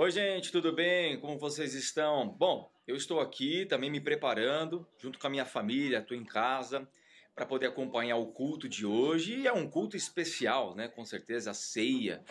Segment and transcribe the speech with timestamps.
[0.00, 1.18] Oi, gente, tudo bem?
[1.18, 2.28] Como vocês estão?
[2.28, 6.88] Bom, eu estou aqui também me preparando, junto com a minha família, estou em casa,
[7.34, 9.40] para poder acompanhar o culto de hoje.
[9.40, 10.86] E é um culto especial, né?
[10.86, 12.22] Com certeza, a ceia.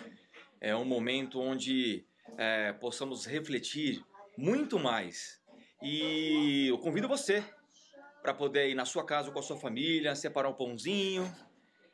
[0.62, 2.06] É um momento onde
[2.38, 4.02] é, possamos refletir
[4.38, 5.42] muito mais.
[5.82, 7.44] E eu convido você
[8.22, 11.30] para poder ir na sua casa com a sua família, separar um pãozinho,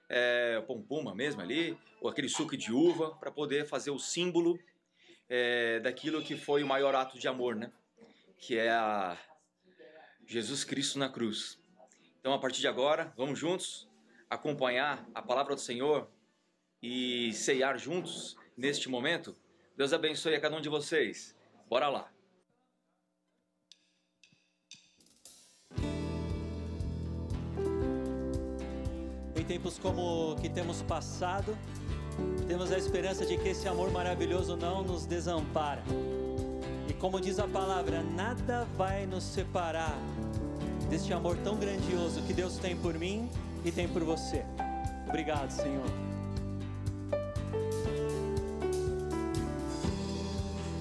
[0.08, 4.60] é, pão puma mesmo ali, ou aquele suco de uva, para poder fazer o símbolo
[5.36, 7.72] é, daquilo que foi o maior ato de amor, né?
[8.38, 9.18] Que é a
[10.28, 11.60] Jesus Cristo na cruz.
[12.20, 13.90] Então, a partir de agora, vamos juntos
[14.30, 16.08] acompanhar a palavra do Senhor
[16.84, 19.36] e ceiar juntos neste momento.
[19.76, 21.36] Deus abençoe a cada um de vocês.
[21.68, 22.14] Bora lá.
[29.36, 31.58] Em tempos como que temos passado,
[32.48, 35.84] temos a esperança de que esse amor maravilhoso não nos desampara.
[36.88, 39.98] E como diz a palavra, nada vai nos separar
[40.90, 43.30] deste amor tão grandioso que Deus tem por mim
[43.66, 44.46] e tem por você.
[45.08, 45.90] Obrigado, Senhor.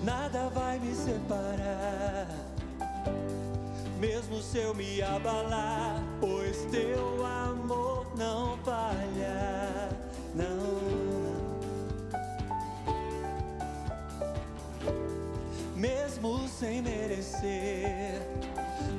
[0.05, 2.27] Nada vai me separar,
[4.01, 9.62] mesmo se eu me abalar, pois teu amor não falha,
[16.63, 18.23] sem merecer,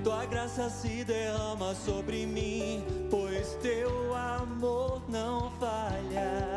[0.04, 6.53] tua graça se derrama sobre mim, pois teu amor não falha,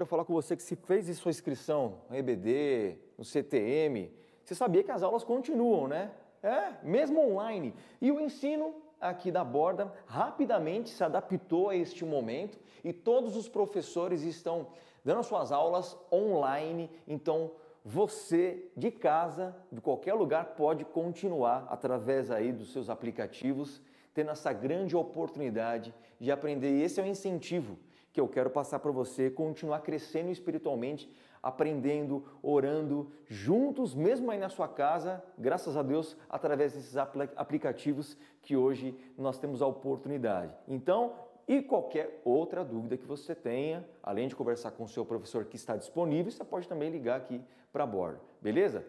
[0.00, 4.10] Quero falar com você que se fez sua inscrição no EBD, no CTM,
[4.42, 6.10] você sabia que as aulas continuam, né?
[6.42, 7.74] É, mesmo online.
[8.00, 13.46] E o ensino aqui da Borda rapidamente se adaptou a este momento e todos os
[13.46, 14.68] professores estão
[15.04, 16.90] dando suas aulas online.
[17.06, 17.50] Então,
[17.84, 23.82] você de casa, de qualquer lugar, pode continuar através aí dos seus aplicativos,
[24.14, 26.70] tendo essa grande oportunidade de aprender.
[26.70, 27.76] E esse é o incentivo
[28.12, 31.10] que eu quero passar para você, continuar crescendo espiritualmente,
[31.42, 38.56] aprendendo, orando juntos, mesmo aí na sua casa, graças a Deus, através desses aplicativos que
[38.56, 40.54] hoje nós temos a oportunidade.
[40.68, 41.14] Então,
[41.48, 45.56] e qualquer outra dúvida que você tenha, além de conversar com o seu professor que
[45.56, 47.40] está disponível, você pode também ligar aqui
[47.72, 48.84] para a bordo, beleza?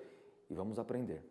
[0.50, 1.31] E vamos aprender.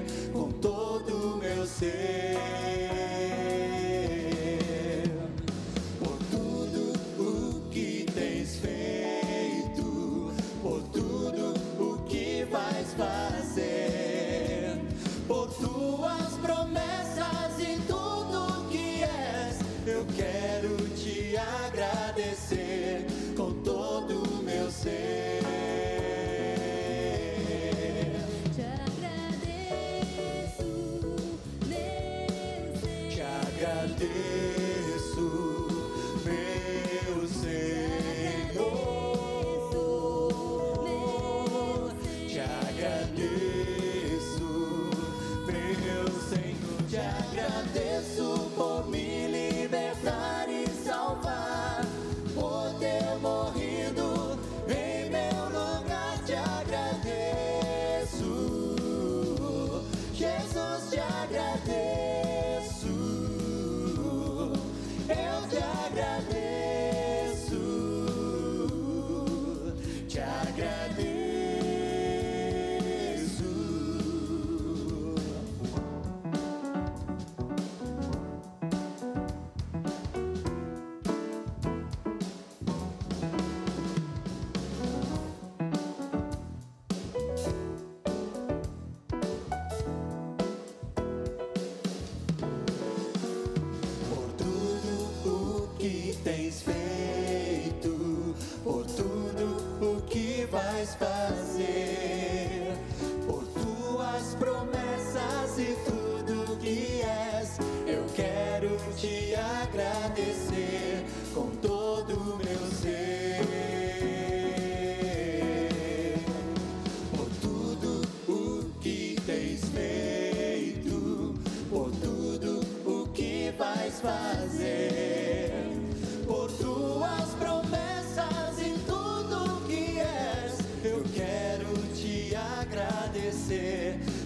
[133.51, 134.20] agradeço.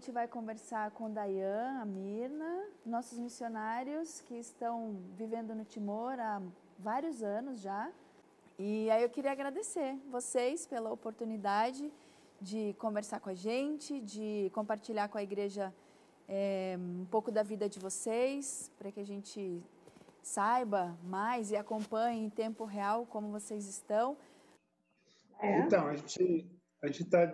[0.00, 6.40] Gente vai conversar com Dayan, a Mirna, nossos missionários que estão vivendo no Timor há
[6.78, 7.92] vários anos já.
[8.58, 11.92] E aí eu queria agradecer vocês pela oportunidade
[12.40, 15.70] de conversar com a gente, de compartilhar com a igreja
[16.26, 19.62] é, um pouco da vida de vocês, para que a gente
[20.22, 24.16] saiba mais e acompanhe em tempo real como vocês estão.
[25.40, 25.58] É.
[25.58, 26.48] Então, a gente
[26.82, 27.26] a gente está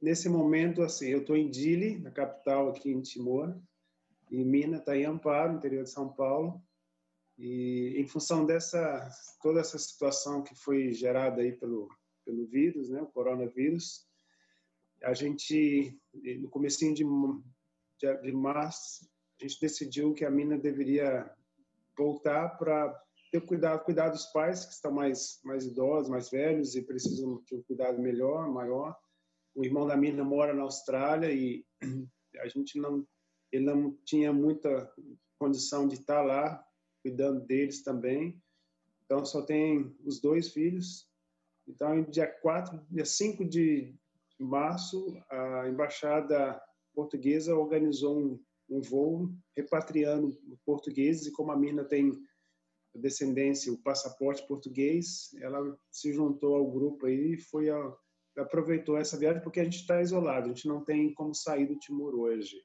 [0.00, 3.54] nesse momento assim, eu estou em Dili, na capital aqui em Timor,
[4.30, 6.62] e Mina está em Amparo, interior de São Paulo.
[7.36, 9.10] E em função dessa
[9.42, 11.88] toda essa situação que foi gerada aí pelo
[12.24, 14.06] pelo vírus, né, o coronavírus,
[15.02, 15.98] a gente
[16.40, 17.04] no comecinho de,
[17.98, 19.08] de, de março
[19.40, 21.28] a gente decidiu que a mina deveria
[21.96, 22.94] voltar para
[23.32, 27.56] ter cuidado, cuidar dos pais que estão mais mais idosos, mais velhos e precisam de
[27.56, 28.94] um cuidado melhor, maior.
[29.54, 31.64] O irmão da mina mora na Austrália e
[32.38, 33.06] a gente não
[33.52, 34.92] ele não tinha muita
[35.38, 36.64] condição de estar lá
[37.02, 38.40] cuidando deles também.
[39.04, 41.08] Então só tem os dois filhos.
[41.66, 43.94] Então, dia 4, dia 5 de
[44.38, 46.60] março, a embaixada
[46.94, 52.12] portuguesa organizou um, um voo repatriando portugueses e como a mina tem
[52.94, 57.96] descendência, o passaporte português, ela se juntou ao grupo aí e foi a,
[58.38, 61.78] aproveitou essa viagem porque a gente está isolado, a gente não tem como sair do
[61.78, 62.56] Timor hoje.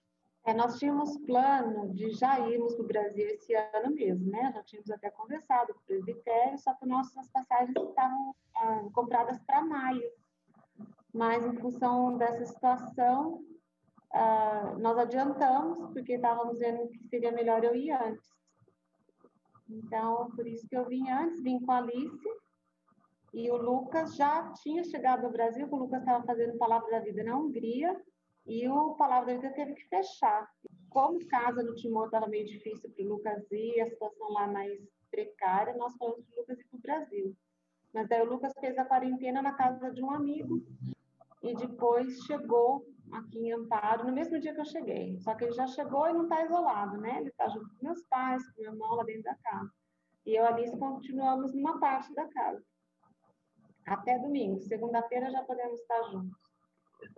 [0.46, 4.52] É, nós tínhamos plano de já irmos para o Brasil esse ano mesmo, né?
[4.54, 9.66] Já tínhamos até conversado com o presbitério, só que nossas passagens estavam ah, compradas para
[9.66, 10.08] maio.
[11.12, 13.44] Mas, em função dessa situação,
[14.14, 18.30] ah, nós adiantamos, porque estávamos vendo que seria melhor eu ir antes.
[19.68, 22.30] Então, por isso que eu vim antes, vim com a Alice.
[23.36, 27.22] E o Lucas já tinha chegado ao Brasil, o Lucas estava fazendo Palavra da Vida
[27.22, 28.02] na Hungria,
[28.46, 30.50] e o Palavra da Vida teve que fechar.
[30.90, 34.80] Como casa no Timor estava meio difícil para o Lucas ir, a situação lá mais
[35.12, 37.36] precária, nós falamos para o Lucas ir para o Brasil.
[37.94, 40.64] Mas aí o Lucas fez a quarentena na casa de um amigo
[41.44, 45.20] e depois chegou aqui em Amparo no mesmo dia que eu cheguei.
[45.20, 47.18] Só que ele já chegou e não está isolado, né?
[47.20, 49.70] Ele está junto com meus pais, com meu irmão lá dentro da casa.
[50.26, 52.64] E eu e a Alice continuamos numa parte da casa.
[53.86, 54.60] Até domingo.
[54.62, 56.38] Segunda-feira já podemos estar juntos.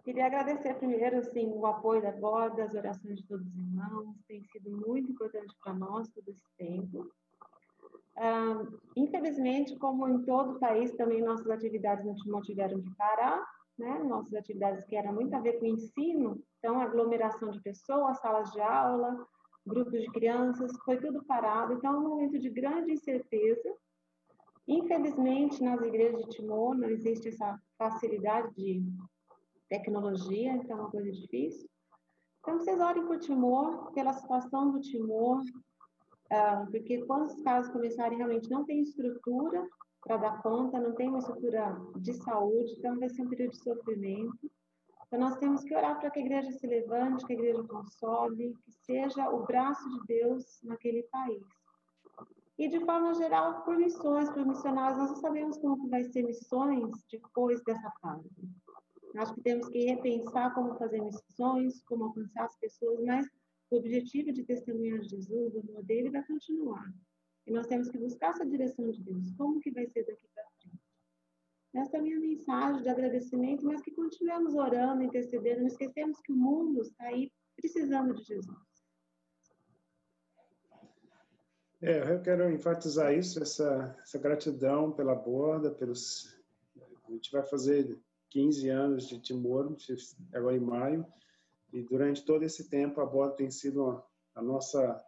[0.03, 4.15] Queria agradecer primeiro, assim, o apoio da borda, as orações de todos os irmãos.
[4.27, 7.09] Tem sido muito importante para nós todo esse tempo.
[8.17, 13.45] Ah, infelizmente, como em todo o país, também nossas atividades não tiveram de parar
[13.77, 13.99] né?
[14.03, 18.51] Nossas atividades que eram muito a ver com o ensino, então aglomeração de pessoas, salas
[18.51, 19.25] de aula,
[19.65, 21.73] grupos de crianças, foi tudo parado.
[21.73, 23.75] Então, é um momento de grande incerteza.
[24.67, 28.83] Infelizmente, nas igrejas de Timor não existe essa facilidade de
[29.69, 31.69] tecnologia, então é uma coisa difícil.
[32.41, 35.41] Então, vocês orem por Timor, pela situação do Timor,
[36.29, 39.65] ah, porque quando os casos começarem, realmente não tem estrutura
[40.01, 43.63] para dar conta, não tem uma estrutura de saúde, então vai ser um período de
[43.63, 44.51] sofrimento.
[45.05, 48.53] Então, nós temos que orar para que a igreja se levante, que a igreja console,
[48.65, 51.56] que seja o braço de Deus naquele país.
[52.57, 56.89] E, de forma geral, por missões, por missionários, nós não sabemos como vai ser missões
[57.11, 58.29] depois dessa fase.
[59.15, 63.27] Acho que temos que repensar como fazer missões, como alcançar as pessoas, mas
[63.69, 66.91] o objetivo de testemunhar Jesus, o amor dele, vai continuar.
[67.45, 69.31] E nós temos que buscar essa direção de Deus.
[69.37, 70.81] Como que vai ser daqui para frente?
[71.75, 76.31] Essa é a minha mensagem de agradecimento, mas que continuemos orando, intercedendo, não esquecemos que
[76.31, 78.66] o mundo está aí precisando de Jesus.
[81.81, 86.35] É, eu quero enfatizar isso, essa, essa gratidão pela borda, pelos...
[87.07, 87.97] A gente vai fazer
[88.31, 89.75] 15 anos de Timor,
[90.33, 91.05] agora em maio,
[91.71, 94.03] e durante todo esse tempo a borda tem sido
[94.35, 95.01] a nossa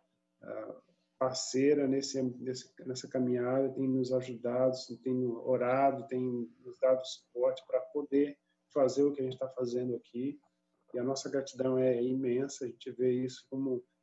[1.19, 7.81] parceira nesse, nesse, nessa caminhada, tem nos ajudado, tem orado, tem nos dado suporte para
[7.81, 8.37] poder
[8.73, 10.39] fazer o que a gente está fazendo aqui.
[10.93, 13.98] E a nossa gratidão é imensa, a gente vê isso como a,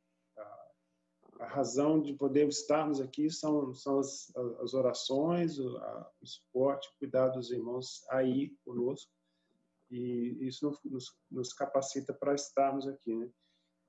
[1.39, 6.89] a razão de poder estarmos aqui são, são as, as orações, o, a, o suporte,
[6.89, 9.11] o cuidado dos irmãos aí conosco.
[9.89, 13.29] E isso nos, nos capacita para estarmos aqui, né?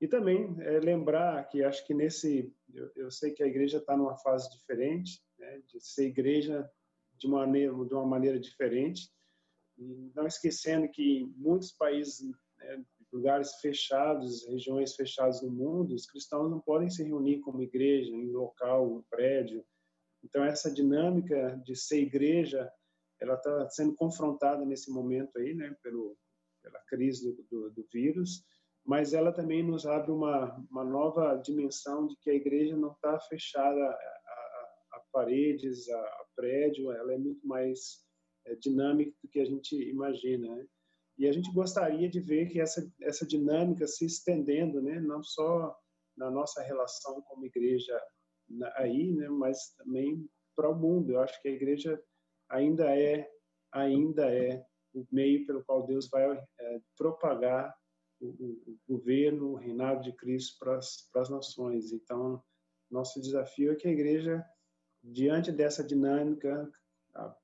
[0.01, 3.97] E também é, lembrar que acho que nesse, eu, eu sei que a igreja está
[3.97, 6.69] numa fase diferente, né, de ser igreja
[7.17, 9.11] de uma maneira, de uma maneira diferente,
[9.77, 12.21] e não esquecendo que muitos países,
[12.57, 18.11] né, lugares fechados, regiões fechadas no mundo, os cristãos não podem se reunir como igreja
[18.11, 19.65] em local, em prédio.
[20.23, 22.71] Então essa dinâmica de ser igreja,
[23.19, 26.17] ela está sendo confrontada nesse momento aí, né, pelo
[26.61, 28.43] pela crise do, do, do vírus
[28.89, 33.19] mas ela também nos abre uma, uma nova dimensão de que a igreja não está
[33.19, 38.03] fechada a, a, a paredes, a, a, prédio, ela é muito mais
[38.47, 40.55] é, dinâmica do que a gente imagina.
[40.55, 40.65] Né?
[41.19, 45.01] E a gente gostaria de ver que essa, essa dinâmica se estendendo, né?
[45.01, 45.77] não só
[46.15, 48.01] na nossa relação como igreja
[48.75, 49.27] aí, né?
[49.27, 51.11] mas também para o mundo.
[51.11, 52.01] Eu acho que a igreja
[52.49, 53.29] ainda é
[53.71, 57.75] ainda é o meio pelo qual Deus vai é, propagar
[58.19, 61.91] o, o, governo, o reinado de Cristo para as, para as nações.
[61.91, 62.41] Então,
[62.89, 64.43] nosso desafio é que a igreja,
[65.03, 66.71] diante dessa dinâmica,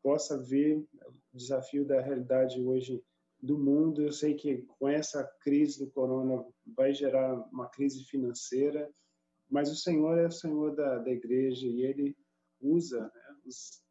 [0.01, 3.03] possa ver o desafio da realidade hoje
[3.45, 4.01] do mundo.
[4.01, 8.91] Eu sei que com essa crise do corona vai gerar uma crise financeira,
[9.49, 12.17] mas o Senhor é o Senhor da, da igreja e Ele
[12.59, 13.83] usa né, os,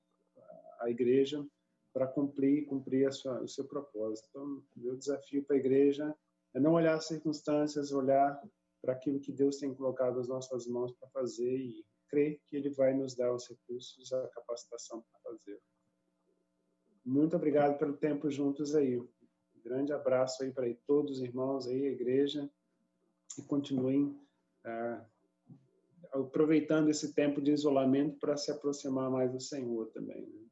[0.81, 1.45] a igreja
[1.93, 4.27] para cumprir cumprir sua, o seu propósito.
[4.31, 6.15] Então, meu desafio para a igreja
[6.53, 8.41] é não olhar as circunstâncias, olhar
[8.83, 12.71] para aquilo que Deus tem colocado nas nossas mãos para fazer e crer que Ele
[12.71, 15.61] vai nos dar os recursos, a capacitação para fazer.
[17.05, 19.01] Muito obrigado pelo tempo juntos aí.
[19.65, 22.51] Grande abraço aí para todos os irmãos aí, a igreja,
[23.39, 24.15] e continuem
[24.65, 25.03] ah,
[26.13, 30.23] aproveitando esse tempo de isolamento para se aproximar mais do Senhor também.
[30.23, 30.45] Né?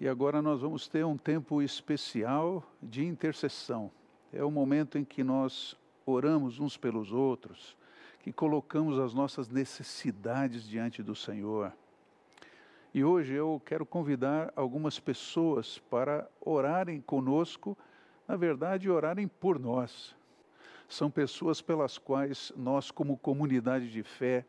[0.00, 3.90] E agora nós vamos ter um tempo especial de intercessão.
[4.32, 7.76] É o momento em que nós oramos uns pelos outros,
[8.20, 11.72] que colocamos as nossas necessidades diante do Senhor.
[12.96, 17.76] E hoje eu quero convidar algumas pessoas para orarem conosco,
[18.26, 20.16] na verdade, orarem por nós.
[20.88, 24.46] São pessoas pelas quais nós, como comunidade de fé,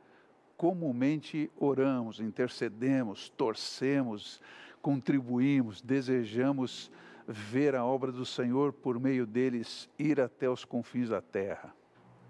[0.55, 4.41] comumente oramos, intercedemos, torcemos,
[4.81, 6.89] contribuímos, desejamos
[7.27, 11.75] ver a obra do Senhor por meio deles ir até os confins da terra.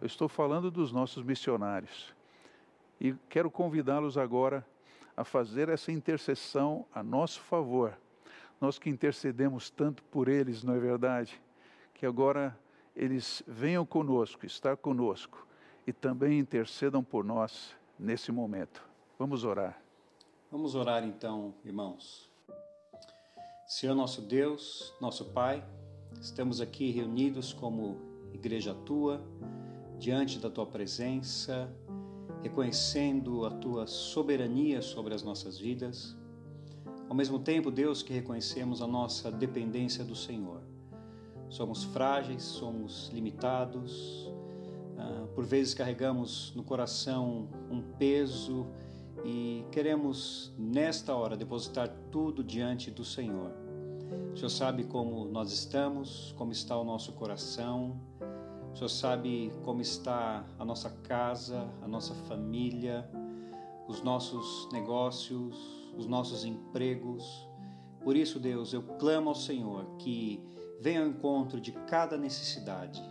[0.02, 2.12] Eu estou falando dos nossos missionários.
[3.00, 4.66] E quero convidá-los agora
[5.18, 7.98] a fazer essa intercessão a nosso favor.
[8.62, 11.42] Nós que intercedemos tanto por eles, não é verdade?
[11.96, 12.58] Que agora
[12.96, 15.46] eles venham conosco, estar conosco
[15.88, 18.84] e também intercedam por nós nesse momento.
[19.18, 19.82] Vamos orar.
[20.52, 22.30] Vamos orar então, irmãos.
[23.68, 25.64] Senhor nosso Deus, nosso Pai,
[26.22, 27.98] estamos aqui reunidos como
[28.32, 29.22] igreja tua,
[29.98, 31.70] diante da tua presença,
[32.48, 36.16] reconhecendo a tua soberania sobre as nossas vidas.
[37.10, 40.62] Ao mesmo tempo, Deus, que reconhecemos a nossa dependência do Senhor.
[41.50, 44.32] Somos frágeis, somos limitados,
[44.98, 48.68] ah, por vezes carregamos no coração um peso
[49.26, 53.52] e queremos nesta hora depositar tudo diante do Senhor.
[54.34, 58.00] O Senhor sabe como nós estamos, como está o nosso coração,
[58.78, 63.10] o Senhor sabe como está a nossa casa, a nossa família,
[63.88, 65.58] os nossos negócios,
[65.98, 67.50] os nossos empregos.
[68.04, 70.40] Por isso, Deus, eu clamo ao Senhor que
[70.80, 73.04] venha ao encontro de cada necessidade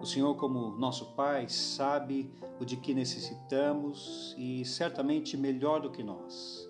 [0.00, 6.02] o Senhor, como nosso Pai, sabe o de que necessitamos e certamente melhor do que
[6.02, 6.68] nós.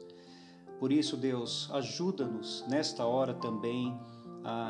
[0.79, 3.99] Por isso, Deus, ajuda-nos nesta hora também,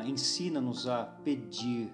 [0.05, 1.93] ensina-nos a pedir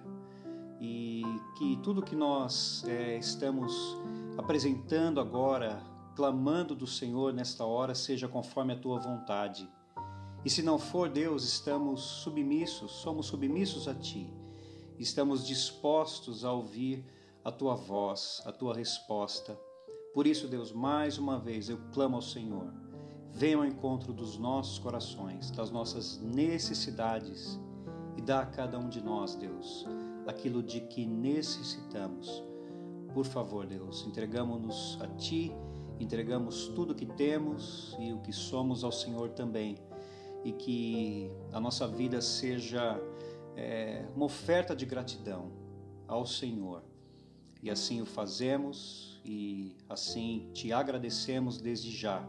[0.82, 1.22] e
[1.56, 3.96] que tudo que nós é, estamos
[4.36, 5.82] apresentando agora,
[6.14, 9.66] clamando do Senhor nesta hora, seja conforme a tua vontade.
[10.44, 14.42] E se não for Deus, estamos submissos, somos submissos a Ti
[15.02, 17.04] estamos dispostos a ouvir
[17.44, 19.58] a tua voz, a tua resposta.
[20.14, 22.72] Por isso, Deus, mais uma vez eu clamo ao Senhor.
[23.32, 27.58] Venha ao encontro dos nossos corações, das nossas necessidades
[28.16, 29.86] e dá a cada um de nós, Deus,
[30.26, 32.42] aquilo de que necessitamos.
[33.12, 35.52] Por favor, Deus, entregamos-nos a Ti,
[36.00, 39.76] entregamos tudo o que temos e o que somos ao Senhor também,
[40.44, 42.98] e que a nossa vida seja
[43.56, 45.52] é, uma oferta de gratidão
[46.08, 46.82] ao Senhor.
[47.62, 52.28] E assim o fazemos e assim te agradecemos desde já,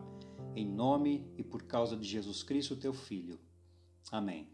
[0.56, 3.39] em nome e por causa de Jesus Cristo, teu Filho.
[4.12, 4.52] Amém.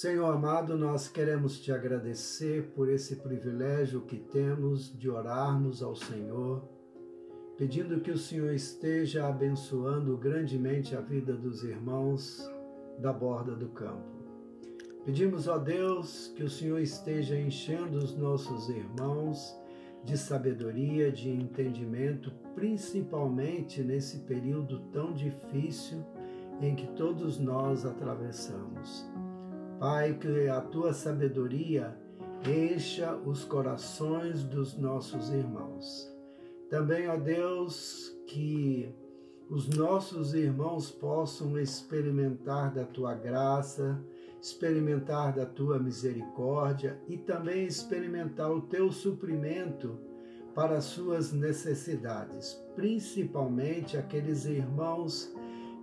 [0.00, 6.62] Senhor amado, nós queremos te agradecer por esse privilégio que temos de orarmos ao Senhor,
[7.56, 12.48] pedindo que o Senhor esteja abençoando grandemente a vida dos irmãos
[12.96, 14.22] da borda do campo.
[15.04, 19.52] Pedimos, ó Deus, que o Senhor esteja enchendo os nossos irmãos
[20.04, 26.06] de sabedoria, de entendimento, principalmente nesse período tão difícil
[26.60, 29.04] em que todos nós atravessamos.
[29.78, 31.96] Pai, que a tua sabedoria
[32.44, 36.12] encha os corações dos nossos irmãos.
[36.68, 38.92] Também, ó Deus, que
[39.48, 44.04] os nossos irmãos possam experimentar da tua graça,
[44.42, 49.96] experimentar da tua misericórdia e também experimentar o teu suprimento
[50.56, 55.32] para as suas necessidades, principalmente aqueles irmãos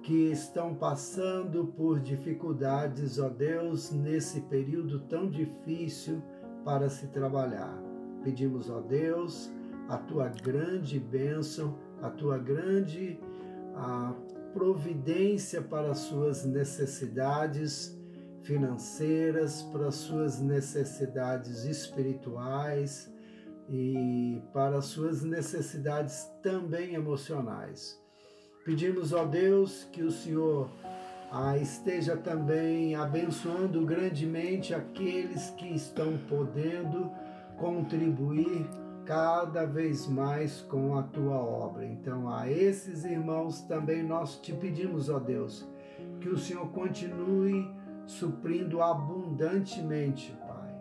[0.05, 6.21] que estão passando por dificuldades, ó Deus, nesse período tão difícil
[6.63, 7.75] para se trabalhar.
[8.23, 9.51] Pedimos, ó Deus,
[9.89, 13.19] a tua grande bênção, a tua grande
[13.73, 14.13] a
[14.53, 17.99] providência para as suas necessidades
[18.43, 23.11] financeiras, para as suas necessidades espirituais
[23.67, 28.04] e para as suas necessidades também emocionais.
[28.65, 30.67] Pedimos, ó Deus, que o Senhor
[31.31, 37.11] ah, esteja também abençoando grandemente aqueles que estão podendo
[37.57, 38.67] contribuir
[39.05, 41.85] cada vez mais com a tua obra.
[41.85, 45.69] Então, a esses irmãos também nós te pedimos, ó Deus,
[46.19, 47.69] que o Senhor continue
[48.07, 50.73] suprindo abundantemente, Pai.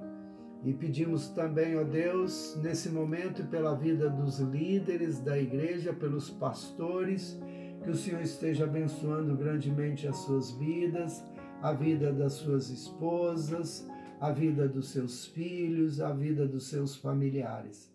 [0.65, 7.39] E pedimos também, ó Deus, nesse momento, pela vida dos líderes da igreja, pelos pastores,
[7.85, 11.23] que o Senhor esteja abençoando grandemente as suas vidas,
[11.61, 13.87] a vida das suas esposas,
[14.19, 17.93] a vida dos seus filhos, a vida dos seus familiares.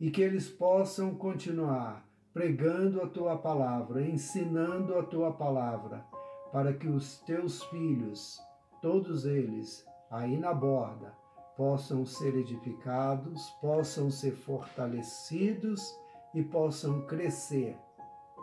[0.00, 6.04] E que eles possam continuar pregando a tua palavra, ensinando a tua palavra,
[6.52, 8.38] para que os teus filhos,
[8.80, 11.12] todos eles, aí na borda,
[11.56, 15.82] possam ser edificados, possam ser fortalecidos
[16.32, 17.76] e possam crescer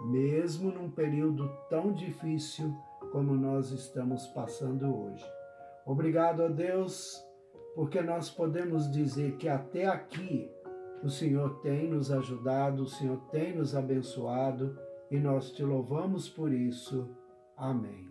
[0.06, 2.76] mesmo num período tão difícil
[3.12, 5.26] como nós estamos passando hoje.
[5.86, 7.24] Obrigado a Deus,
[7.76, 10.50] porque nós podemos dizer que até aqui
[11.04, 14.78] o Senhor tem nos ajudado, o Senhor tem nos abençoado
[15.10, 17.10] e nós te louvamos por isso.
[17.58, 18.10] Amém.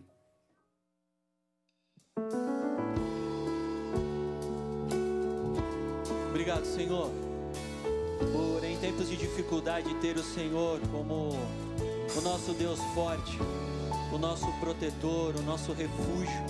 [6.30, 7.10] Obrigado, Senhor,
[8.18, 11.30] por em tempos de dificuldade ter o Senhor como
[12.16, 13.38] o nosso Deus forte,
[14.12, 16.44] o nosso protetor, o nosso refúgio.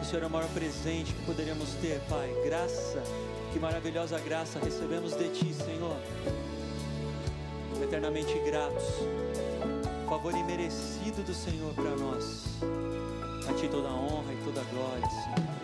[0.00, 2.32] O Senhor é o maior presente que poderíamos ter, Pai.
[2.44, 3.02] Graça,
[3.52, 5.96] que maravilhosa graça recebemos de Ti, Senhor.
[7.82, 8.84] Eternamente gratos.
[10.08, 12.44] Favor imerecido do Senhor para nós.
[13.48, 15.57] A Ti toda a honra e toda a glória, Senhor.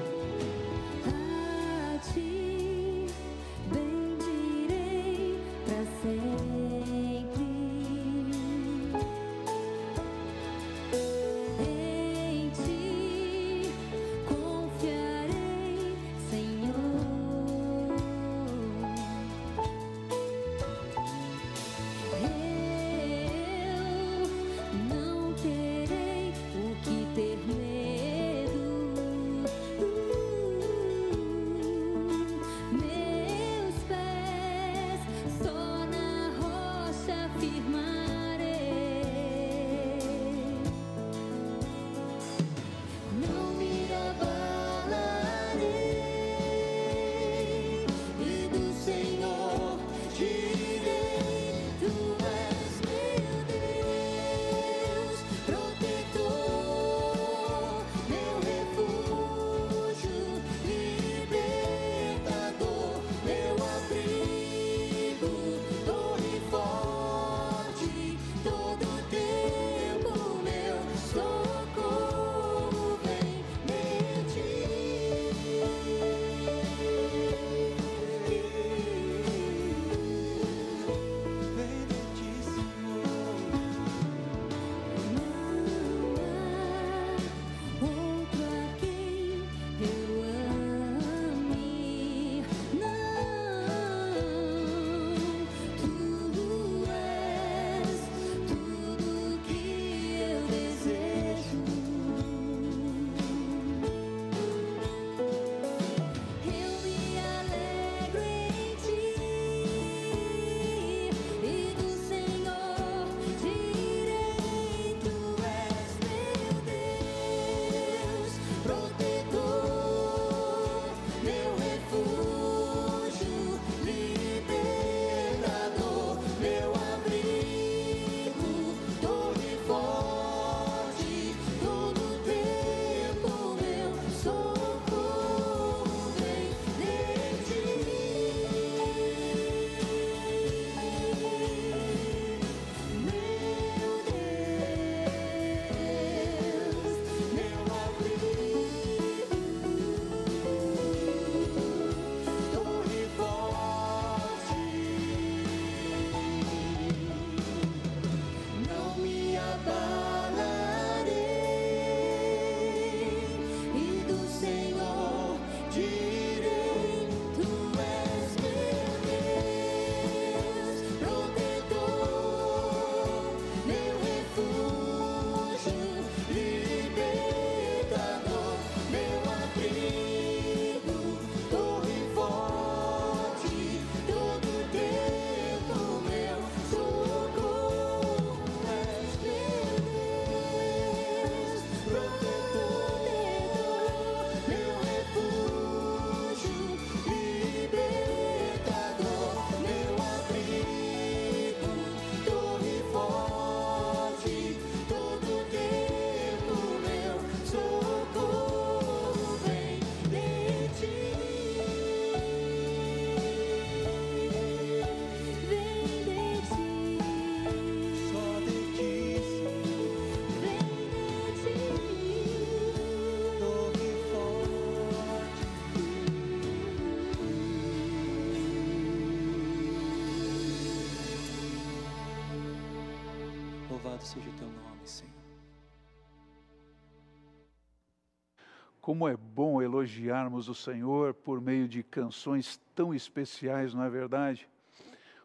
[238.84, 244.46] Como é bom elogiarmos o Senhor por meio de canções tão especiais, não é verdade?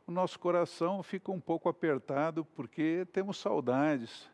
[0.07, 4.29] O nosso coração fica um pouco apertado porque temos saudades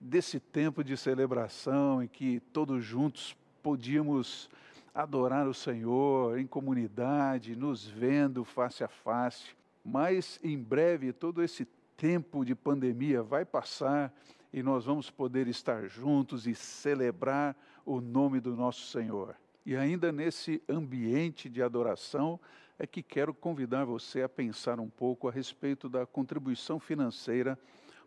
[0.00, 4.48] desse tempo de celebração em que todos juntos podíamos
[4.94, 9.48] adorar o Senhor em comunidade, nos vendo face a face.
[9.84, 11.64] Mas em breve todo esse
[11.96, 14.14] tempo de pandemia vai passar
[14.52, 19.36] e nós vamos poder estar juntos e celebrar o nome do nosso Senhor.
[19.64, 22.40] E ainda nesse ambiente de adoração
[22.78, 27.58] é que quero convidar você a pensar um pouco a respeito da contribuição financeira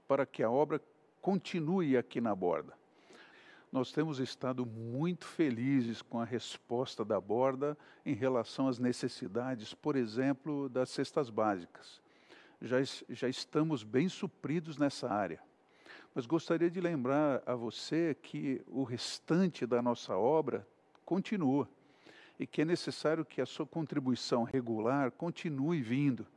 [0.08, 0.82] para que a obra
[1.22, 2.74] continue aqui na borda.
[3.72, 9.96] Nós temos estado muito felizes com a resposta da borda em relação às necessidades, por
[9.96, 12.02] exemplo, das cestas básicas.
[12.62, 12.78] Já,
[13.10, 15.42] já estamos bem supridos nessa área.
[16.16, 20.68] Mas gostaria de lembrar a você que o restante da nossa obra
[21.04, 21.68] continua
[22.40, 26.28] e que é necessário que a sua contribuição regular continue vindo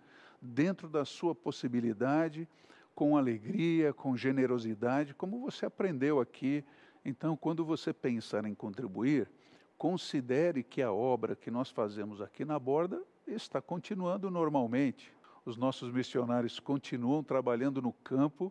[0.40, 2.48] dentro da sua possibilidade,
[2.94, 6.64] com alegria, com generosidade, como você aprendeu aqui.
[7.04, 9.28] Então, quando você pensar em contribuir,
[9.76, 15.12] considere que a obra que nós fazemos aqui na borda está continuando normalmente.
[15.44, 18.50] Os nossos missionários continuam trabalhando no campo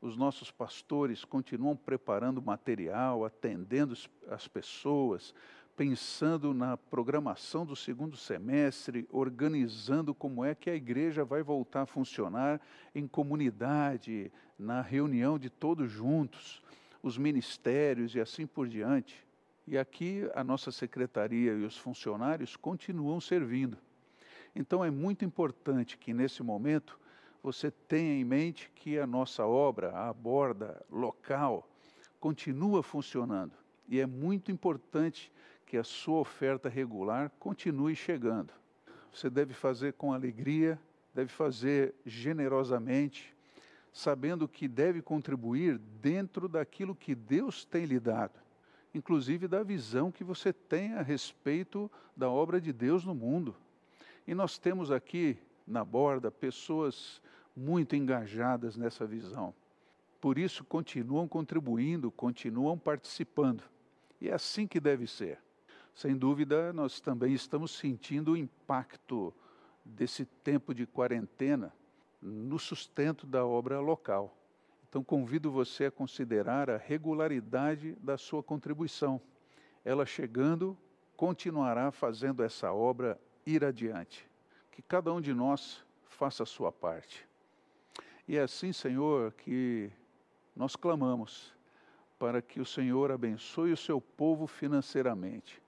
[0.00, 3.96] os nossos pastores continuam preparando material, atendendo
[4.28, 5.34] as pessoas,
[5.76, 11.86] pensando na programação do segundo semestre, organizando como é que a igreja vai voltar a
[11.86, 12.60] funcionar
[12.94, 16.62] em comunidade, na reunião de todos juntos,
[17.02, 19.24] os ministérios e assim por diante.
[19.66, 23.78] E aqui a nossa secretaria e os funcionários continuam servindo.
[24.54, 26.98] Então é muito importante que nesse momento
[27.42, 31.68] você tenha em mente que a nossa obra, a borda local,
[32.20, 33.52] continua funcionando.
[33.88, 35.32] E é muito importante
[35.64, 38.52] que a sua oferta regular continue chegando.
[39.12, 40.78] Você deve fazer com alegria,
[41.14, 43.34] deve fazer generosamente,
[43.92, 48.38] sabendo que deve contribuir dentro daquilo que Deus tem lhe dado,
[48.94, 53.54] inclusive da visão que você tem a respeito da obra de Deus no mundo.
[54.26, 55.38] E nós temos aqui
[55.68, 57.20] na borda pessoas
[57.54, 59.54] muito engajadas nessa visão.
[60.20, 63.62] Por isso, continuam contribuindo, continuam participando.
[64.20, 65.38] E é assim que deve ser.
[65.94, 69.32] Sem dúvida, nós também estamos sentindo o impacto
[69.84, 71.72] desse tempo de quarentena
[72.20, 74.36] no sustento da obra local.
[74.88, 79.20] Então, convido você a considerar a regularidade da sua contribuição.
[79.84, 80.76] Ela chegando,
[81.16, 84.27] continuará fazendo essa obra ir adiante.
[84.78, 87.26] Que cada um de nós faça a sua parte.
[88.28, 89.90] E é assim, Senhor, que
[90.54, 91.52] nós clamamos
[92.16, 95.60] para que o Senhor abençoe o seu povo financeiramente,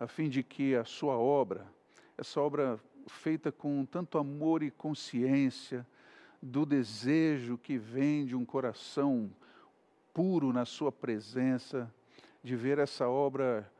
[0.00, 1.68] a fim de que a sua obra,
[2.16, 5.86] essa obra feita com tanto amor e consciência,
[6.42, 9.30] do desejo que vem de um coração
[10.12, 11.88] puro na sua presença,
[12.42, 13.72] de ver essa obra,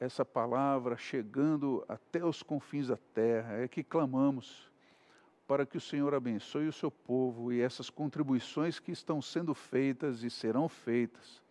[0.00, 4.70] essa palavra chegando até os confins da terra, é que clamamos
[5.46, 10.22] para que o Senhor abençoe o seu povo e essas contribuições que estão sendo feitas
[10.22, 11.44] e serão feitas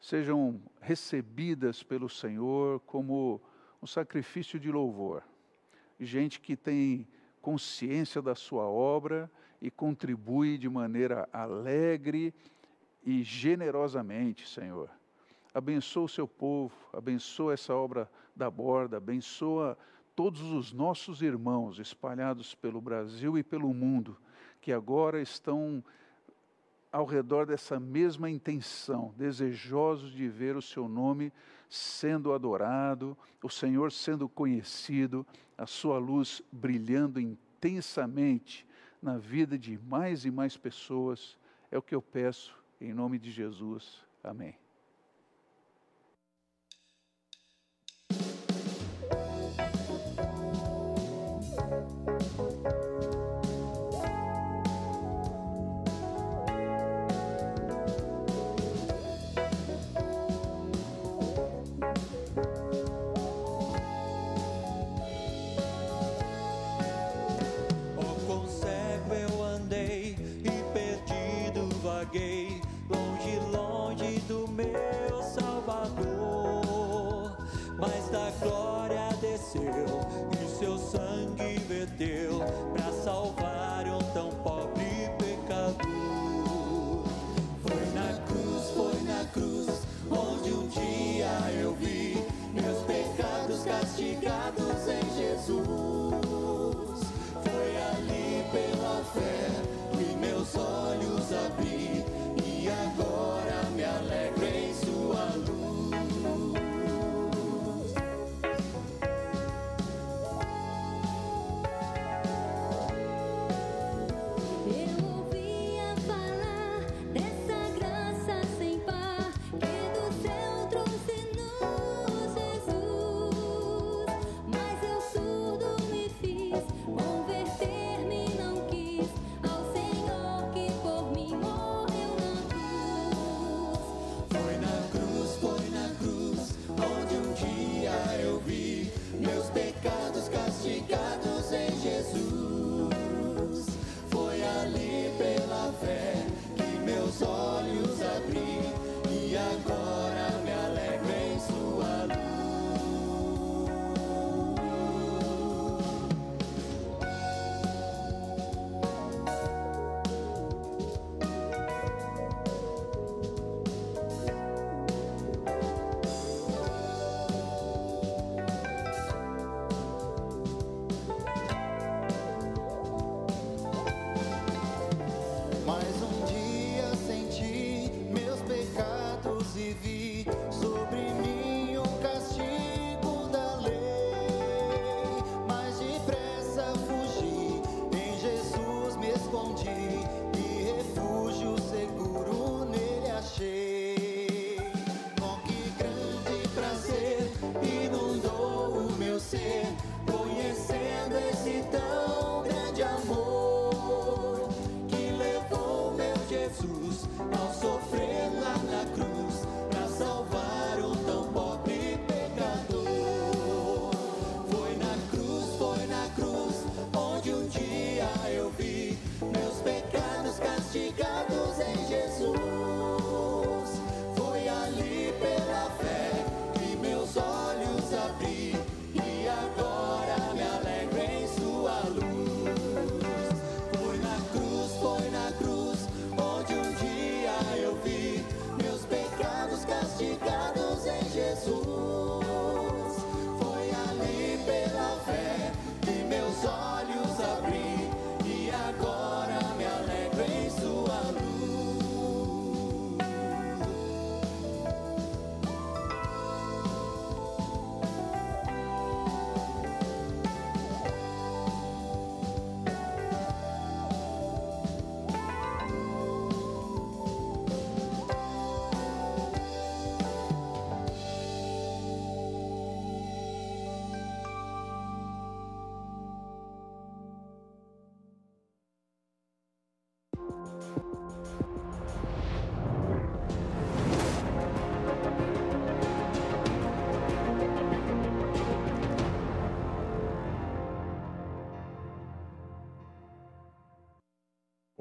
[0.00, 3.40] sejam recebidas pelo Senhor como
[3.82, 5.22] um sacrifício de louvor.
[5.98, 7.06] Gente que tem
[7.42, 9.30] consciência da sua obra
[9.60, 12.34] e contribui de maneira alegre
[13.04, 14.90] e generosamente, Senhor.
[15.52, 19.76] Abençoa o seu povo, abençoa essa obra da borda, abençoa
[20.14, 24.16] todos os nossos irmãos espalhados pelo Brasil e pelo mundo,
[24.60, 25.82] que agora estão
[26.92, 31.32] ao redor dessa mesma intenção, desejosos de ver o seu nome
[31.68, 35.24] sendo adorado, o Senhor sendo conhecido,
[35.56, 38.66] a sua luz brilhando intensamente
[39.00, 41.38] na vida de mais e mais pessoas.
[41.70, 44.04] É o que eu peço em nome de Jesus.
[44.22, 44.56] Amém.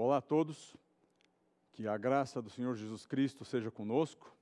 [0.02, 0.78] Olá a todos,
[1.74, 4.34] que a graça do Senhor Jesus Cristo seja conosco,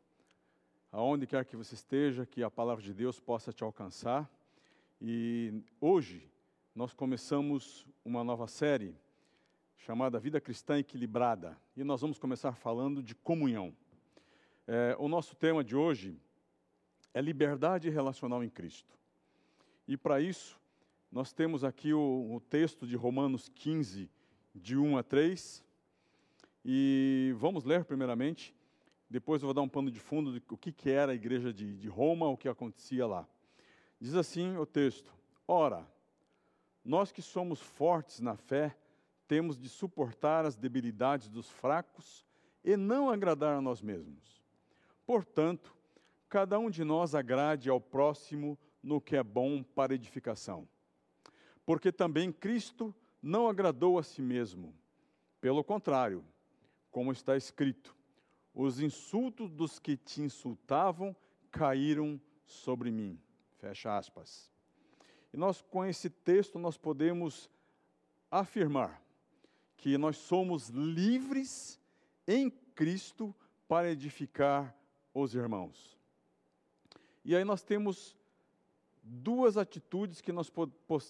[0.91, 4.29] aonde quer que você esteja, que a palavra de Deus possa te alcançar.
[5.01, 6.29] E hoje
[6.75, 8.95] nós começamos uma nova série
[9.77, 13.75] chamada Vida Cristã Equilibrada e nós vamos começar falando de comunhão.
[14.67, 16.21] É, o nosso tema de hoje
[17.15, 18.95] é liberdade relacional em Cristo.
[19.87, 20.61] E para isso,
[21.11, 24.07] nós temos aqui o, o texto de Romanos 15,
[24.57, 25.63] de 1 a 3.
[26.65, 28.53] E vamos ler primeiramente,
[29.09, 31.77] depois eu vou dar um pano de fundo do que, que era a igreja de,
[31.77, 33.27] de Roma, o que acontecia lá.
[33.99, 35.13] Diz assim o texto:
[35.47, 35.87] Ora,
[36.83, 38.75] nós que somos fortes na fé,
[39.27, 42.25] temos de suportar as debilidades dos fracos
[42.63, 44.41] e não agradar a nós mesmos.
[45.05, 45.73] Portanto,
[46.27, 50.67] cada um de nós agrade ao próximo no que é bom para edificação.
[51.65, 54.73] Porque também Cristo não agradou a si mesmo.
[55.39, 56.23] Pelo contrário,
[56.91, 57.95] como está escrito:
[58.53, 61.15] os insultos dos que te insultavam
[61.51, 63.19] caíram sobre mim.
[63.57, 64.51] Fecha aspas.
[65.33, 67.49] E nós, com esse texto, nós podemos
[68.31, 69.01] afirmar
[69.75, 71.79] que nós somos livres
[72.27, 73.35] em Cristo
[73.67, 74.75] para edificar
[75.13, 75.97] os irmãos.
[77.23, 78.15] E aí nós temos
[79.03, 80.51] duas atitudes que nós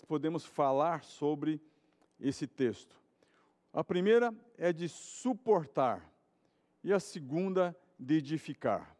[0.07, 1.61] podemos falar sobre
[2.19, 2.99] esse texto.
[3.71, 6.11] A primeira é de suportar
[6.83, 8.95] e a segunda de edificar.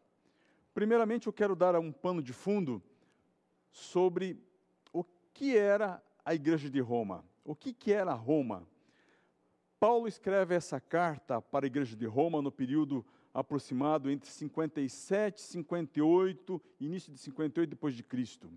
[0.74, 2.82] Primeiramente, eu quero dar um pano de fundo
[3.70, 4.40] sobre
[4.92, 7.24] o que era a igreja de Roma.
[7.44, 8.66] O que, que era Roma?
[9.80, 15.42] Paulo escreve essa carta para a igreja de Roma no período aproximado entre 57 e
[15.42, 18.50] 58, início de 58 depois de Cristo.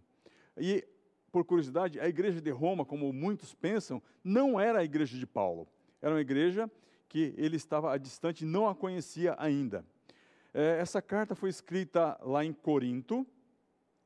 [0.57, 0.83] E
[1.31, 5.67] por curiosidade, a igreja de Roma, como muitos pensam, não era a igreja de Paulo.
[6.01, 6.69] Era uma igreja
[7.07, 9.85] que ele estava distante não a conhecia ainda.
[10.53, 13.25] É, essa carta foi escrita lá em Corinto,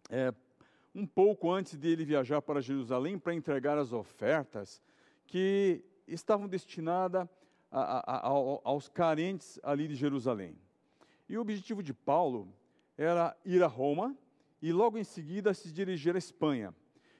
[0.10, 0.34] é,
[0.94, 4.82] um pouco antes de ele viajar para Jerusalém para entregar as ofertas
[5.26, 7.28] que estavam destinadas
[8.64, 10.56] aos carentes ali de Jerusalém.
[11.28, 12.48] E o objetivo de Paulo
[12.98, 14.16] era ir a Roma
[14.62, 16.74] e logo em seguida se dirigir à Espanha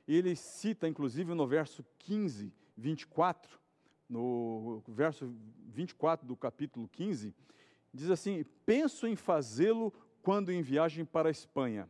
[0.08, 3.60] ele cita, inclusive, no verso 15, 24,
[4.08, 5.34] no verso
[5.68, 7.34] 24 do capítulo 15,
[7.94, 11.90] diz assim: Penso em fazê-lo quando em viagem para a Espanha.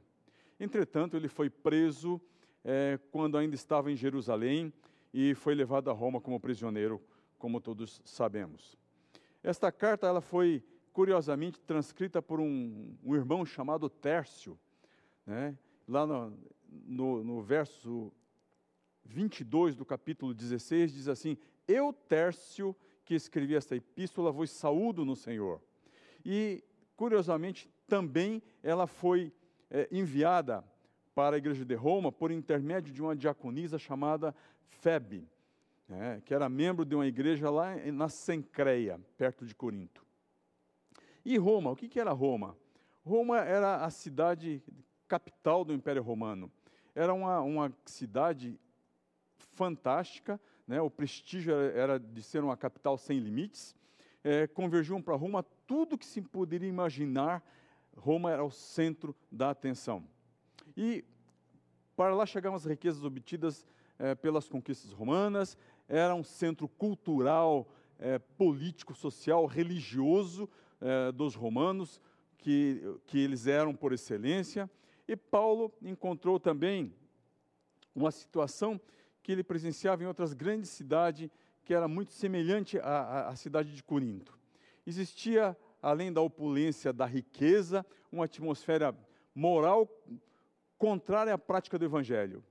[0.59, 2.22] Entretanto, ele foi preso
[2.63, 4.72] é, quando ainda estava em Jerusalém
[5.13, 7.01] e foi levado a Roma como prisioneiro,
[7.38, 8.78] como todos sabemos.
[9.43, 14.57] Esta carta ela foi curiosamente transcrita por um, um irmão chamado Tércio,
[15.26, 15.57] né?
[15.88, 16.38] lá no,
[16.86, 18.11] no, no verso
[19.05, 25.15] 22 do capítulo 16, diz assim: Eu, Tércio, que escrevi esta epístola, vos saúdo no
[25.15, 25.61] Senhor.
[26.26, 26.63] E,
[26.95, 29.32] curiosamente, também ela foi
[29.69, 30.63] é, enviada
[31.13, 34.36] para a igreja de Roma por intermédio de uma diaconisa chamada
[34.67, 35.30] Febe,
[35.88, 40.05] né, que era membro de uma igreja lá na Sencreia, perto de Corinto.
[41.23, 42.57] E Roma, o que, que era Roma?
[43.03, 44.61] Roma era a cidade
[45.07, 46.51] capital do Império Romano.
[46.95, 48.57] Era uma, uma cidade
[49.37, 53.75] fantástica, né, o prestígio era, de ser uma capital sem limites.
[54.23, 57.43] É, convergiam para Roma tudo que se poderia imaginar,
[57.95, 60.03] Roma era o centro da atenção.
[60.75, 61.03] E
[61.95, 63.65] para lá chegavam as riquezas obtidas
[63.99, 67.67] é, pelas conquistas romanas, era um centro cultural,
[67.99, 70.49] é, político, social, religioso
[70.81, 72.01] é, dos romanos,
[72.37, 74.69] que, que eles eram por excelência.
[75.07, 76.93] E Paulo encontrou também
[77.93, 78.79] uma situação
[79.21, 81.29] que ele presenciava em outras grandes cidades,
[81.63, 84.37] que era muito semelhante à, à cidade de Corinto.
[84.85, 88.95] Existia, além da opulência da riqueza, uma atmosfera
[89.33, 89.89] moral
[90.77, 92.43] contrária à prática do evangelho,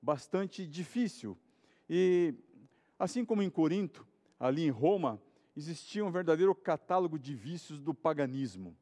[0.00, 1.36] bastante difícil.
[1.88, 2.34] E
[2.98, 4.06] assim como em Corinto,
[4.38, 5.20] ali em Roma,
[5.56, 8.76] existia um verdadeiro catálogo de vícios do paganismo.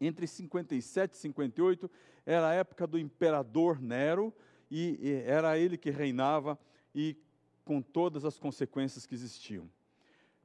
[0.00, 1.90] Entre 57 e 58
[2.30, 4.32] era a época do imperador Nero
[4.70, 6.56] e, era ele que reinava
[6.94, 7.16] e
[7.64, 9.68] com todas as consequências que existiam.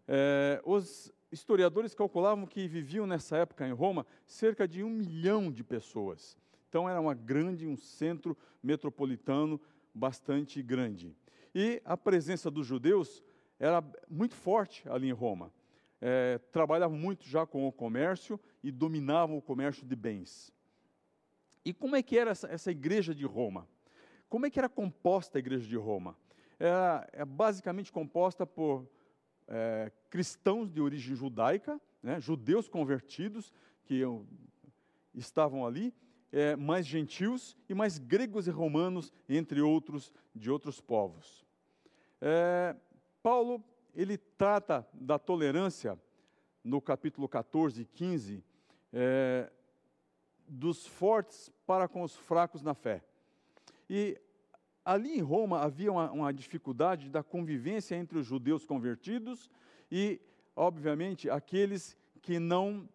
[0.07, 5.63] É, os historiadores calculavam que viviam nessa época em Roma cerca de um milhão de
[5.63, 6.35] pessoas.
[6.67, 9.61] Então era uma grande, um centro metropolitano
[9.93, 11.15] bastante grande.
[11.53, 13.23] E a presença dos judeus
[13.59, 15.53] era muito forte ali em Roma.
[16.01, 20.54] É, trabalhavam muito já com o comércio e dominavam o comércio de bens.
[21.65, 23.67] E como é que era essa, essa igreja de Roma?
[24.29, 26.15] Como é que era composta a igreja de Roma?
[26.59, 28.87] Era é basicamente composta por
[29.47, 33.51] é, cristãos de origem judaica, né, judeus convertidos
[33.83, 34.01] que
[35.13, 35.93] estavam ali,
[36.31, 41.45] é, mais gentios e mais gregos e romanos, entre outros, de outros povos.
[42.21, 42.75] É,
[43.23, 43.63] Paulo,
[43.93, 45.99] ele trata da tolerância,
[46.63, 48.43] no capítulo 14 e 15,
[48.91, 49.51] é,
[50.47, 53.03] dos fortes para com os fracos na fé.
[53.89, 54.19] E
[54.83, 59.49] ali em Roma havia uma, uma dificuldade da convivência entre os judeus convertidos
[59.91, 60.21] e,
[60.55, 62.87] obviamente, aqueles que não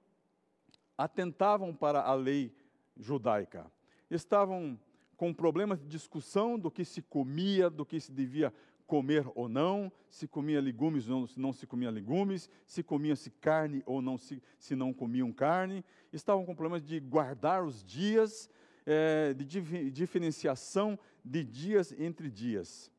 [0.96, 2.54] atentavam para a lei
[2.96, 3.70] judaica.
[4.10, 4.78] Estavam
[5.16, 8.52] com problemas de discussão do que se comia, do que se devia
[8.90, 13.30] comer ou não, se comia legumes ou não, se não se comia legumes, se comia-se
[13.30, 15.84] carne ou não se, se não comiam carne.
[16.12, 18.50] Estavam com problemas de guardar os dias,
[18.84, 22.90] é, de dif diferenciação de dias entre dias.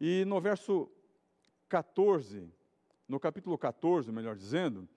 [0.00, 0.90] E no verso
[1.68, 2.52] 14,
[3.06, 4.88] no capítulo 14, melhor dizendo,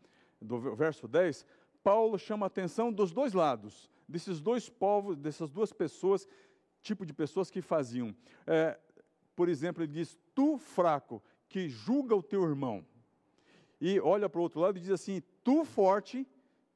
[0.42, 1.46] do verso 10,
[1.84, 6.28] Paulo chama a atenção dos dois lados, desses dois povos, dessas duas pessoas,
[6.82, 8.16] tipo de pessoas que faziam.
[8.48, 8.80] É,
[9.36, 12.86] por exemplo, ele diz: Tu fraco, que julga o teu irmão.
[13.80, 16.28] E olha para o outro lado e diz assim: Tu forte,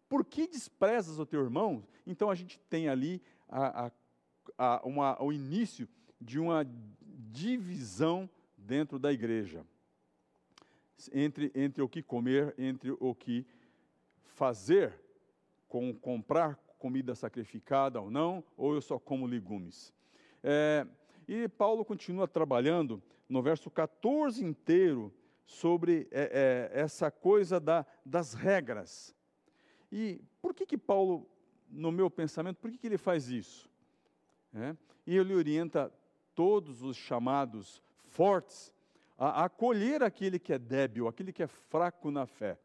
[0.09, 1.83] por que desprezas o teu irmão?
[2.05, 3.91] Então a gente tem ali a, a,
[4.57, 5.87] a uma, o início
[6.19, 6.65] de uma
[7.31, 9.65] divisão dentro da igreja
[11.13, 13.45] entre, entre o que comer, entre o que
[14.23, 14.93] fazer,
[15.67, 19.93] com comprar comida sacrificada ou não, ou eu só como legumes.
[20.43, 20.85] É,
[21.27, 25.13] e Paulo continua trabalhando no verso 14 inteiro
[25.45, 29.15] sobre é, é, essa coisa da, das regras.
[29.91, 31.27] E por que que Paulo,
[31.69, 33.69] no meu pensamento, por que, que ele faz isso?
[34.53, 35.91] É, e ele orienta
[36.33, 38.73] todos os chamados fortes
[39.17, 42.57] a, a acolher aquele que é débil, aquele que é fraco na fé.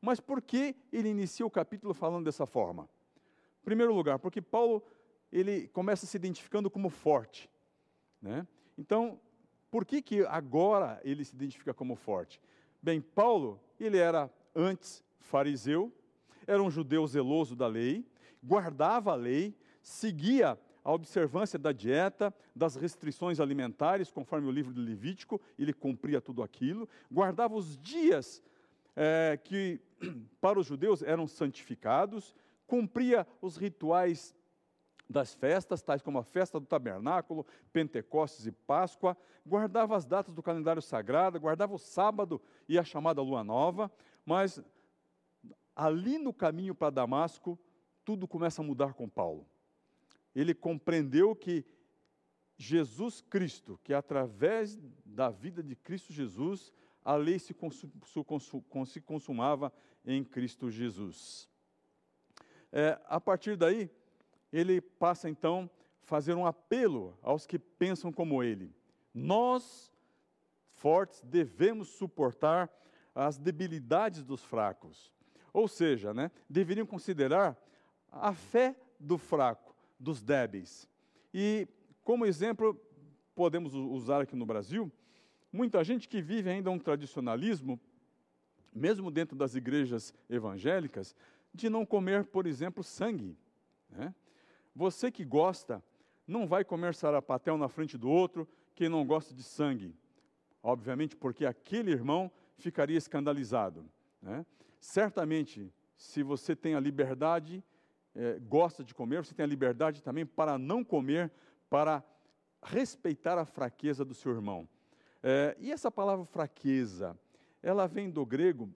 [0.00, 2.88] Mas por que ele inicia o capítulo falando dessa forma?
[3.62, 4.82] Em primeiro lugar, porque Paulo
[5.32, 7.50] ele começa se identificando como forte.
[8.24, 8.46] Né?
[8.78, 9.20] Então,
[9.70, 12.40] por que, que agora ele se identifica como forte?
[12.82, 15.92] Bem, Paulo, ele era antes fariseu,
[16.46, 18.02] era um judeu zeloso da lei,
[18.42, 24.80] guardava a lei, seguia a observância da dieta, das restrições alimentares, conforme o livro de
[24.80, 28.42] Levítico, ele cumpria tudo aquilo, guardava os dias
[28.96, 29.80] é, que
[30.40, 32.34] para os judeus eram santificados,
[32.66, 34.34] cumpria os rituais
[35.08, 40.42] das festas, tais como a festa do tabernáculo, Pentecostes e Páscoa, guardava as datas do
[40.42, 43.92] calendário sagrado, guardava o sábado e a chamada lua nova,
[44.24, 44.62] mas
[45.76, 47.58] ali no caminho para Damasco,
[48.04, 49.46] tudo começa a mudar com Paulo.
[50.34, 51.64] Ele compreendeu que
[52.56, 56.72] Jesus Cristo, que através da vida de Cristo Jesus,
[57.04, 57.54] a lei se,
[58.86, 59.72] se consumava
[60.04, 61.48] em Cristo Jesus.
[62.72, 63.90] É, a partir daí,
[64.54, 65.68] ele passa então
[66.00, 68.72] a fazer um apelo aos que pensam como ele.
[69.12, 69.92] Nós,
[70.70, 72.70] fortes, devemos suportar
[73.12, 75.12] as debilidades dos fracos.
[75.52, 77.56] Ou seja, né, deveriam considerar
[78.12, 80.88] a fé do fraco, dos débeis.
[81.32, 81.66] E,
[82.04, 82.80] como exemplo,
[83.34, 84.90] podemos usar aqui no Brasil,
[85.52, 87.80] muita gente que vive ainda um tradicionalismo,
[88.72, 91.14] mesmo dentro das igrejas evangélicas,
[91.52, 93.36] de não comer, por exemplo, sangue.
[93.90, 94.14] Né?
[94.74, 95.82] Você que gosta,
[96.26, 99.94] não vai comer sarapatel na frente do outro, quem não gosta de sangue.
[100.62, 103.84] Obviamente, porque aquele irmão ficaria escandalizado.
[104.20, 104.44] Né?
[104.80, 107.62] Certamente, se você tem a liberdade,
[108.14, 111.30] é, gosta de comer, você tem a liberdade também para não comer,
[111.68, 112.02] para
[112.62, 114.68] respeitar a fraqueza do seu irmão.
[115.22, 117.18] É, e essa palavra fraqueza,
[117.62, 118.68] ela vem do grego,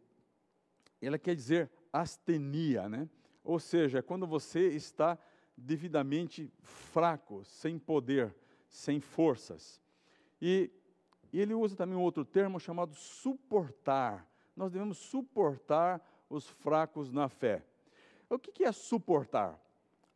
[1.00, 3.08] ela quer dizer astenia, né?
[3.42, 5.18] Ou seja, quando você está
[5.58, 8.34] devidamente fraco, sem poder,
[8.68, 9.80] sem forças.
[10.40, 10.70] E,
[11.32, 14.26] ele usa também um outro termo chamado suportar.
[14.56, 16.00] Nós devemos suportar
[16.30, 17.62] os fracos na fé.
[18.30, 19.60] O que, que é suportar?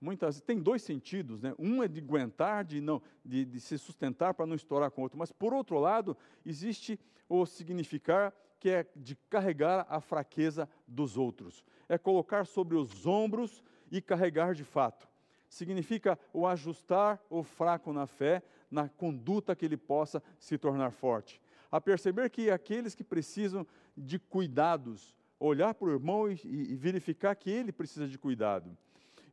[0.03, 1.55] muitas tem dois sentidos, né?
[1.59, 5.05] Um é de aguentar, de não, de, de se sustentar para não estourar com o
[5.05, 5.17] outro.
[5.17, 11.65] Mas por outro lado, existe o significar que é de carregar a fraqueza dos outros.
[11.89, 15.09] É colocar sobre os ombros e carregar de fato.
[15.53, 21.43] Significa o ajustar o fraco na fé, na conduta que ele possa se tornar forte.
[21.71, 27.37] A perceber que aqueles que precisam de cuidados, olhar para o irmão e, e verificar
[27.37, 28.75] que ele precisa de cuidado.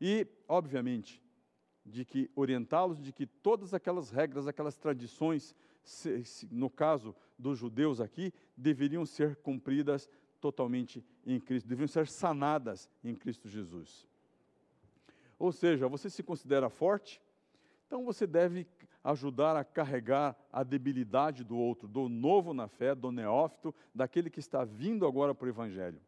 [0.01, 1.23] E, obviamente,
[1.85, 5.55] de que orientá-los de que todas aquelas regras, aquelas tradições,
[6.51, 10.09] no caso dos judeus aqui, deveriam ser cumpridas
[10.41, 14.08] totalmente em Cristo, deveriam ser sanadas em Cristo Jesus.
[15.39, 17.21] Ou seja, você se considera forte,
[17.87, 18.67] então você deve
[19.03, 24.39] ajudar a carregar a debilidade do outro, do novo na fé, do neófito, daquele que
[24.39, 26.01] está vindo agora para o Evangelho.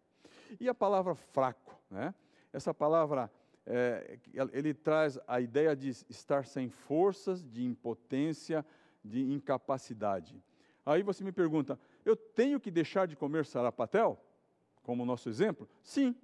[0.60, 2.14] E a palavra fraco, né?
[2.52, 3.32] essa palavra
[3.66, 4.20] é,
[4.52, 8.66] ele traz a ideia de estar sem forças, de impotência,
[9.04, 10.44] de incapacidade.
[10.86, 14.20] Aí você me pergunta, eu tenho que deixar de comer sarapatel?
[14.84, 15.70] Como nosso exemplo?
[15.84, 16.16] Sim,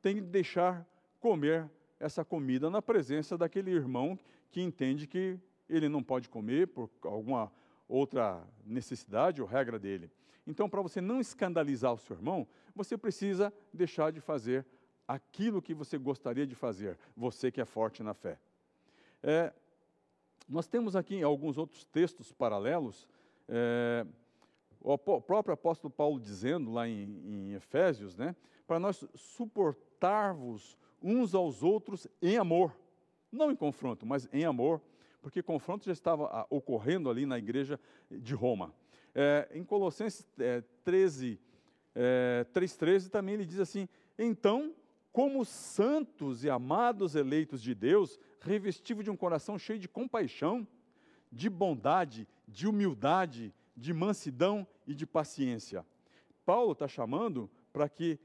[0.00, 0.86] tem que deixar
[1.20, 1.70] comer
[2.02, 4.18] essa comida na presença daquele irmão
[4.50, 5.38] que entende que
[5.68, 7.50] ele não pode comer por alguma
[7.88, 10.10] outra necessidade ou regra dele.
[10.44, 14.66] Então, para você não escandalizar o seu irmão, você precisa deixar de fazer
[15.06, 18.36] aquilo que você gostaria de fazer, você que é forte na fé.
[19.22, 19.52] É,
[20.48, 23.06] nós temos aqui alguns outros textos paralelos.
[23.48, 24.04] É,
[24.80, 28.34] o próprio apóstolo Paulo dizendo lá em, em Efésios, né,
[28.66, 32.76] para nós suportar-vos uns aos outros em amor,
[33.30, 34.80] não em confronto, mas em amor,
[35.20, 37.78] porque confronto já estava ah, ocorrendo ali na igreja
[38.10, 38.74] de Roma.
[39.14, 41.38] É, em Colossenses é, 13,
[41.94, 43.88] é, 3,13 também ele diz assim:
[44.18, 44.74] então
[45.12, 50.66] como santos e amados eleitos de Deus, revestidos de um coração cheio de compaixão,
[51.30, 55.84] de bondade, de humildade, de mansidão e de paciência.
[56.44, 58.18] Paulo está chamando para que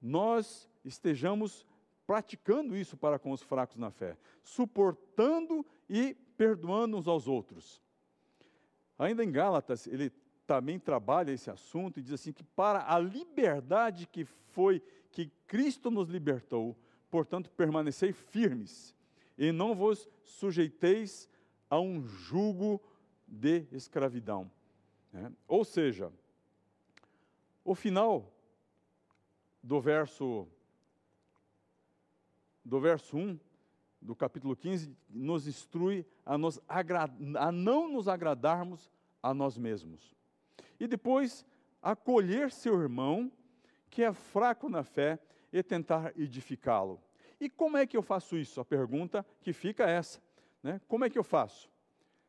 [0.00, 1.66] nós estejamos
[2.06, 7.82] praticando isso para com os fracos na fé, suportando e perdoando uns aos outros.
[8.98, 10.10] Ainda em Gálatas, ele
[10.46, 15.90] também trabalha esse assunto e diz assim que para a liberdade que foi que Cristo
[15.90, 16.76] nos libertou,
[17.10, 18.94] portanto, permanecei firmes
[19.38, 21.28] e não vos sujeiteis
[21.70, 22.80] a um jugo
[23.26, 24.50] de escravidão.
[25.12, 25.32] Né?
[25.48, 26.12] Ou seja,
[27.64, 28.32] o final
[29.62, 30.46] do verso
[32.64, 33.38] do verso 1
[34.00, 38.90] do capítulo 15 nos instrui a, nos a não nos agradarmos
[39.22, 40.14] a nós mesmos.
[40.78, 41.46] E depois
[41.82, 43.32] acolher seu irmão
[43.90, 45.18] que é fraco na fé
[45.52, 47.00] e tentar edificá-lo.
[47.40, 48.60] E como é que eu faço isso?
[48.60, 50.20] A pergunta que fica é essa.
[50.62, 50.80] Né?
[50.88, 51.70] Como é que eu faço?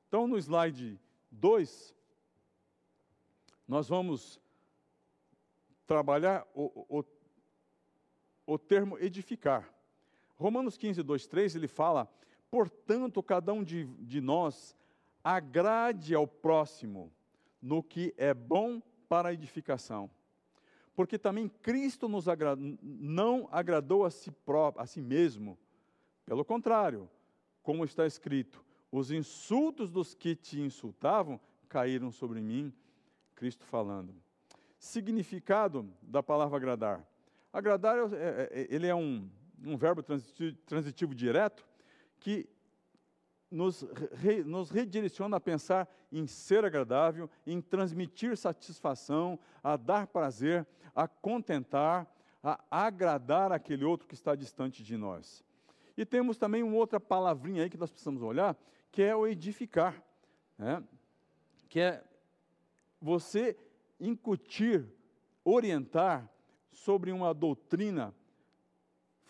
[0.07, 0.99] Então, no slide
[1.31, 1.95] 2,
[3.67, 4.39] nós vamos
[5.87, 7.03] trabalhar o, o,
[8.45, 9.74] o termo edificar.
[10.35, 12.07] Romanos 15, 2, 3, ele fala:
[12.49, 14.75] portanto, cada um de, de nós
[15.23, 17.11] agrade ao próximo
[17.61, 20.09] no que é bom para a edificação
[20.95, 25.57] porque também Cristo nos agra não agradou a si, próprio, a si mesmo.
[26.25, 27.09] Pelo contrário,
[27.61, 32.73] como está escrito, os insultos dos que te insultavam caíram sobre mim,
[33.35, 34.15] Cristo falando.
[34.79, 37.05] Significado da palavra agradar.
[37.51, 39.29] Agradar, é, é, é, ele é um,
[39.65, 41.65] um verbo transitivo, transitivo direto,
[42.19, 42.47] que
[43.49, 50.65] nos, re, nos redireciona a pensar em ser agradável, em transmitir satisfação, a dar prazer,
[50.95, 52.07] a contentar,
[52.43, 55.43] a agradar aquele outro que está distante de nós.
[55.97, 58.57] E temos também uma outra palavrinha aí que nós precisamos olhar,
[58.91, 60.01] que é o edificar,
[60.57, 60.83] né?
[61.69, 62.03] que é
[63.01, 63.57] você
[63.99, 64.85] incutir,
[65.43, 66.29] orientar
[66.71, 68.13] sobre uma doutrina,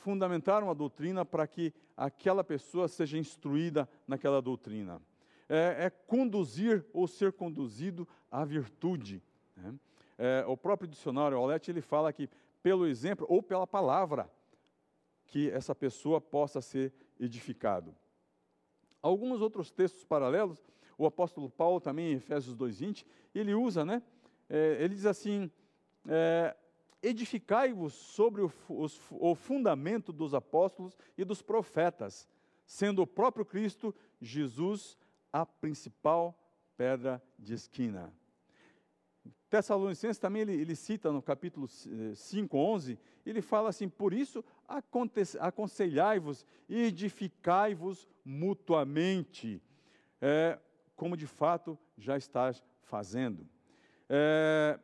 [0.06, 5.01] fundamentar uma doutrina para que aquela pessoa seja instruída naquela doutrina.
[5.49, 9.24] É, é conduzir ou ser conduzido à virtude.
[9.58, 9.74] Né?
[10.16, 12.30] É, o próprio dicionário Aulete, ele fala que
[12.62, 14.30] pelo exemplo ou pela palavra
[15.26, 17.95] que essa pessoa possa ser edificado.
[19.01, 20.64] Alguns outros textos paralelos,
[20.99, 23.03] o apóstolo Paulo também em Efésios 2:20,
[23.34, 24.03] ele usa, né?
[24.47, 25.49] É, ele diz assim:
[26.08, 26.56] é,
[27.06, 32.28] edificai-vos sobre o, os, o fundamento dos apóstolos e dos profetas,
[32.66, 34.97] sendo o próprio Cristo, Jesus,
[35.32, 36.38] a principal
[36.76, 38.12] pedra de esquina.
[39.49, 44.43] Tessalonicenses também ele, ele, cita no capítulo 5, 11, eh, ele fala assim: Por isso
[45.39, 49.62] aconselhai-vos e edificai-vos mutuamente,
[50.20, 50.60] é,
[50.95, 53.47] como de fato já estás fazendo.
[54.10, 54.80] É,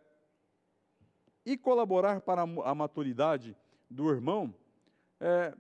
[1.46, 3.58] e colaborar para a maturidade
[3.90, 4.54] do irmão,
[5.20, 5.56] é,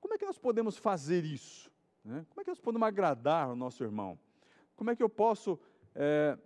[0.00, 1.70] como é que nós podemos fazer isso?
[2.04, 2.24] Né?
[2.30, 4.18] Como é que nós podemos agradar o nosso irmão?
[4.74, 5.58] Como é que eu posso
[5.94, 6.38] é,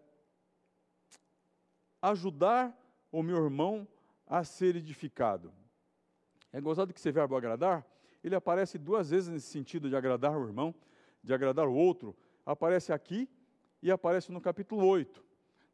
[2.03, 2.77] ajudar
[3.11, 3.87] o meu irmão
[4.27, 5.53] a ser edificado?
[6.53, 7.87] É gozado que esse verbo agradar,
[8.23, 10.75] ele aparece duas vezes nesse sentido de agradar o irmão,
[11.23, 12.17] de agradar o outro.
[12.45, 13.29] Aparece aqui
[13.83, 15.25] e aparece no capítulo 8.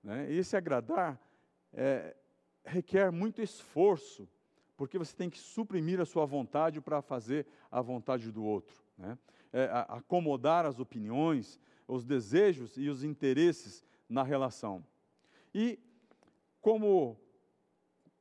[0.03, 0.33] Né?
[0.33, 1.21] Esse agradar
[1.73, 2.17] é,
[2.65, 4.29] requer muito esforço,
[4.77, 8.75] porque você tem que suprimir a sua vontade para fazer a vontade do outro.
[8.97, 9.19] Né?
[9.53, 14.85] É, acomodar as opiniões, os desejos e os interesses na relação.
[15.55, 15.79] E
[16.61, 17.19] como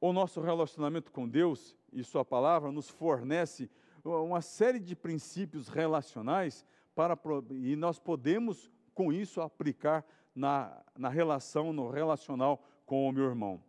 [0.01, 3.69] o nosso relacionamento com Deus e Sua palavra nos fornece
[4.03, 6.65] uma série de princípios relacionais
[6.95, 7.17] para,
[7.51, 13.61] e nós podemos, com isso, aplicar na, na relação, no relacional com o meu irmão.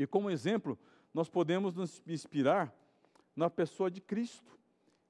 [0.00, 0.78] E como exemplo,
[1.12, 2.74] nós podemos nos inspirar
[3.36, 4.58] na pessoa de Cristo.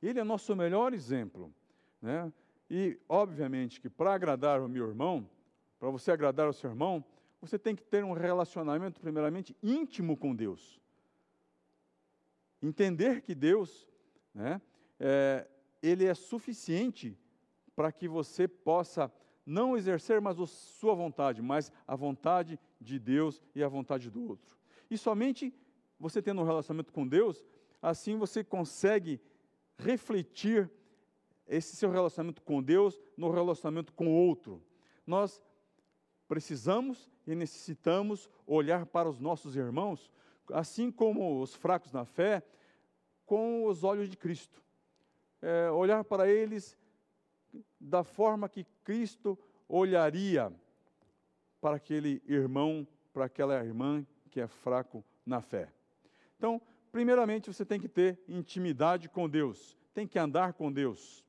[0.02, 1.54] Ele é nosso melhor exemplo.
[2.02, 2.32] Né?
[2.68, 5.30] E, obviamente, que para agradar o meu irmão,
[5.78, 7.04] para você agradar o seu irmão,
[7.40, 10.80] você tem que ter um relacionamento, primeiramente, íntimo com Deus.
[12.60, 13.88] Entender que Deus,
[14.34, 14.60] né,
[14.98, 15.46] é,
[15.80, 17.16] Ele é suficiente
[17.76, 19.08] para que você possa
[19.46, 24.28] não exercer mais a sua vontade, mas a vontade de Deus e a vontade do
[24.28, 24.58] outro.
[24.90, 25.54] E somente
[25.98, 27.44] você tendo um relacionamento com Deus,
[27.80, 29.20] assim você consegue
[29.78, 30.70] refletir
[31.46, 34.62] esse seu relacionamento com Deus no relacionamento com o outro.
[35.06, 35.40] Nós
[36.28, 40.10] precisamos e necessitamos olhar para os nossos irmãos,
[40.52, 42.42] assim como os fracos na fé,
[43.26, 44.62] com os olhos de Cristo.
[45.42, 46.76] É, olhar para eles
[47.80, 49.38] da forma que Cristo
[49.68, 50.52] olharia
[51.60, 55.72] para aquele irmão, para aquela irmã que é fraco na fé.
[56.36, 56.60] Então,
[56.90, 61.24] primeiramente, você tem que ter intimidade com Deus, tem que andar com Deus.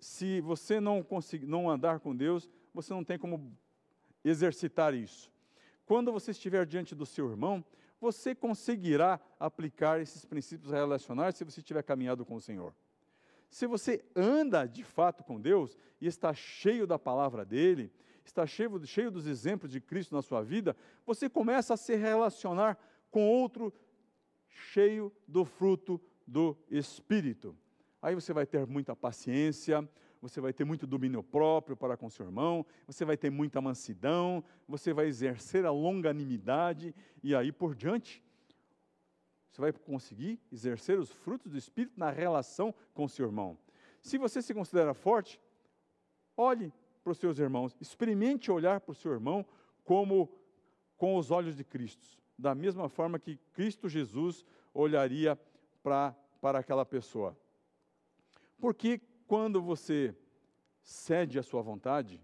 [0.00, 3.56] Se você não conseguir não andar com Deus, você não tem como
[4.24, 5.30] exercitar isso.
[5.84, 7.64] Quando você estiver diante do seu irmão,
[8.00, 12.74] você conseguirá aplicar esses princípios relacionais se você tiver caminhado com o Senhor.
[13.48, 17.92] Se você anda de fato com Deus e está cheio da palavra dele,
[18.24, 22.78] está cheio, cheio dos exemplos de Cristo na sua vida, você começa a se relacionar
[23.10, 23.72] com outro
[24.48, 27.56] cheio do fruto do Espírito.
[28.00, 29.88] Aí você vai ter muita paciência,
[30.20, 34.44] você vai ter muito domínio próprio para com seu irmão, você vai ter muita mansidão,
[34.68, 38.22] você vai exercer a longanimidade e aí por diante.
[39.50, 43.58] Você vai conseguir exercer os frutos do Espírito na relação com seu irmão.
[44.00, 45.40] Se você se considera forte,
[46.36, 49.44] olhe para os seus irmãos, experimente olhar para o seu irmão
[49.84, 50.30] como
[50.96, 52.06] com os olhos de Cristo,
[52.38, 55.38] da mesma forma que Cristo Jesus olharia
[55.82, 57.36] para, para aquela pessoa.
[58.58, 60.14] Porque quando você
[60.82, 62.20] cede à sua vontade,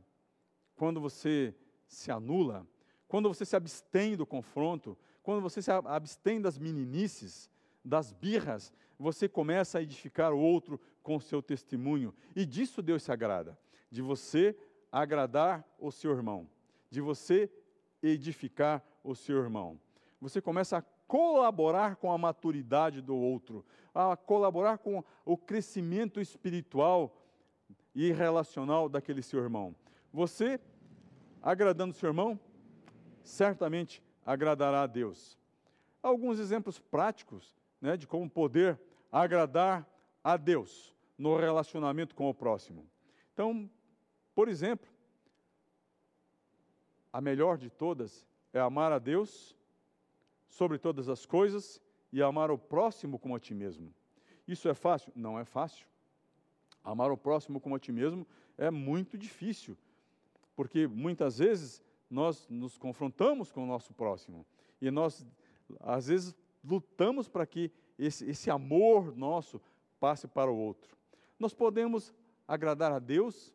[0.76, 1.54] quando você
[1.86, 2.66] se anula,
[3.08, 7.50] quando você se abstém do confronto, quando você se abstém das meninices,
[7.84, 12.14] das birras, você começa a edificar o outro com o seu testemunho.
[12.36, 13.58] E disso Deus se agrada,
[13.90, 14.56] de você
[14.90, 16.48] agradar o seu irmão,
[16.90, 17.50] de você
[18.02, 19.78] edificar o seu irmão.
[20.20, 23.64] Você começa a colaborar com a maturidade do outro,
[23.94, 27.16] a colaborar com o crescimento espiritual
[27.94, 29.74] e relacional daquele seu irmão.
[30.12, 30.60] Você,
[31.42, 32.38] agradando seu irmão,
[33.24, 35.38] certamente agradará a Deus.
[36.02, 38.78] Alguns exemplos práticos né, de como poder
[39.10, 39.88] agradar
[40.22, 42.86] a Deus no relacionamento com o próximo.
[43.32, 43.68] Então,
[44.38, 44.88] por exemplo,
[47.12, 49.56] a melhor de todas é amar a Deus
[50.46, 51.82] sobre todas as coisas
[52.12, 53.92] e amar o próximo como a ti mesmo.
[54.46, 55.12] Isso é fácil?
[55.16, 55.88] Não é fácil.
[56.84, 58.24] Amar o próximo como a ti mesmo
[58.56, 59.76] é muito difícil,
[60.54, 64.46] porque muitas vezes nós nos confrontamos com o nosso próximo
[64.80, 65.26] e nós,
[65.80, 66.32] às vezes,
[66.62, 69.60] lutamos para que esse, esse amor nosso
[69.98, 70.96] passe para o outro.
[71.40, 72.14] Nós podemos
[72.46, 73.52] agradar a Deus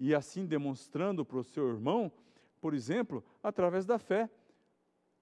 [0.00, 2.10] e assim demonstrando para o seu irmão,
[2.58, 4.30] por exemplo, através da fé.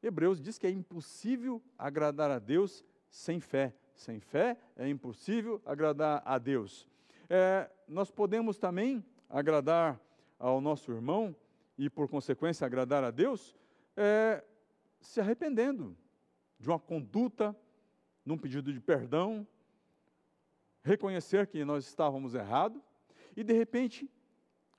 [0.01, 3.75] Hebreus diz que é impossível agradar a Deus sem fé.
[3.97, 6.87] Sem fé é impossível agradar a Deus.
[7.29, 10.01] É, nós podemos também agradar
[10.39, 11.35] ao nosso irmão
[11.77, 13.57] e, por consequência, agradar a Deus,
[13.97, 14.45] é,
[15.01, 15.97] se arrependendo
[16.57, 17.55] de uma conduta,
[18.25, 19.45] num pedido de perdão,
[20.85, 22.81] reconhecer que nós estávamos errados
[23.37, 24.09] e, de repente,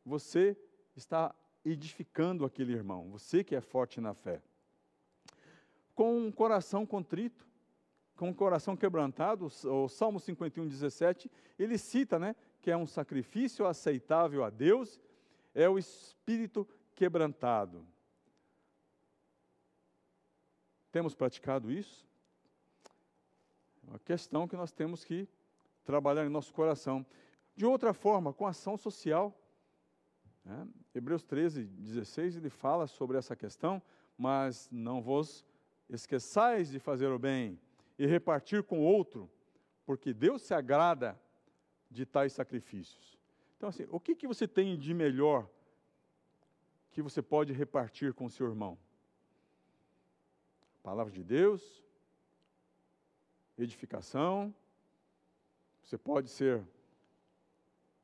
[0.05, 0.57] você
[0.95, 1.33] está
[1.63, 4.41] edificando aquele irmão, você que é forte na fé.
[5.93, 7.47] Com um coração contrito,
[8.15, 13.65] com um coração quebrantado, o Salmo 51, 17, ele cita né, que é um sacrifício
[13.65, 14.99] aceitável a Deus,
[15.53, 17.85] é o espírito quebrantado.
[20.91, 22.07] Temos praticado isso?
[23.85, 25.27] É uma questão que nós temos que
[25.83, 27.05] trabalhar em nosso coração.
[27.55, 29.35] De outra forma, com ação social.
[30.43, 30.67] Né?
[30.93, 33.81] Hebreus 13, 16, ele fala sobre essa questão,
[34.17, 35.45] mas não vos
[35.89, 37.59] esqueçais de fazer o bem
[37.97, 39.29] e repartir com outro,
[39.85, 41.19] porque Deus se agrada
[41.89, 43.17] de tais sacrifícios.
[43.57, 45.49] Então, assim, o que, que você tem de melhor
[46.91, 48.77] que você pode repartir com seu irmão?
[50.81, 51.83] Palavra de Deus,
[53.57, 54.53] edificação.
[55.83, 56.63] Você pode ser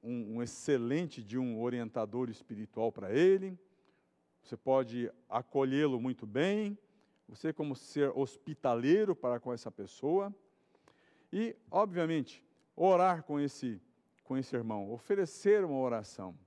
[0.06, 3.58] um, um excelente de um orientador espiritual para ele.
[4.43, 6.78] Você pode acolhê-lo muito bem.
[7.28, 10.34] Você como ser hospitaleiro para com essa pessoa.
[11.34, 12.43] E, obviamente,
[12.76, 13.82] orar com esse,
[14.24, 16.38] com esse irmão, oferecer uma oração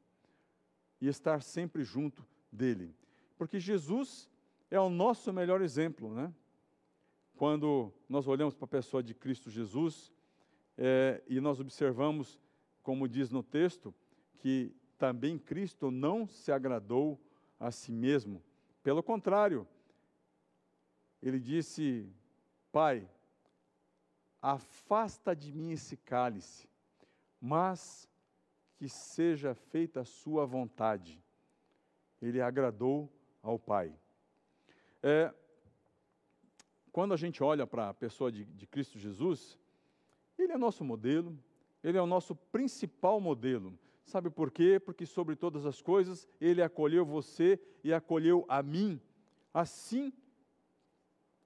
[1.00, 2.94] e estar sempre junto dele.
[3.36, 4.30] Porque Jesus
[4.70, 6.32] é o nosso melhor exemplo, né?
[7.36, 10.12] Quando nós olhamos para a pessoa de Cristo Jesus
[10.76, 12.38] é, e nós observamos,
[12.82, 13.94] como diz no texto,
[14.38, 17.20] que também Cristo não se agradou
[17.58, 18.42] a si mesmo.
[18.82, 19.66] Pelo contrário,
[21.22, 22.08] ele disse:
[22.72, 23.08] Pai,
[24.40, 26.68] afasta de mim esse cálice,
[27.40, 28.08] mas
[28.76, 31.22] que seja feita a sua vontade.
[32.22, 33.12] Ele agradou
[33.42, 33.94] ao Pai.
[35.02, 35.32] É,
[36.92, 39.58] quando a gente olha para a pessoa de, de Cristo Jesus,
[40.36, 41.36] ele é nosso modelo,
[41.82, 43.78] ele é o nosso principal modelo.
[44.04, 44.80] Sabe por quê?
[44.80, 49.00] Porque sobre todas as coisas ele acolheu você e acolheu a mim,
[49.52, 50.12] assim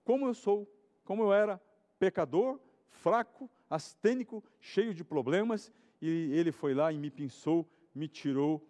[0.05, 0.68] como eu sou,
[1.05, 1.61] como eu era,
[1.99, 8.64] pecador, fraco, astênico, cheio de problemas, e ele foi lá e me pinçou, me tirou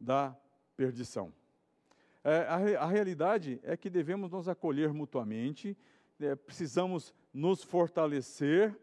[0.00, 0.36] da
[0.76, 1.32] perdição.
[2.24, 5.76] É, a, a, realidade é que devemos nos acolher mutuamente,
[6.18, 8.76] é, precisamos nos fortalecer,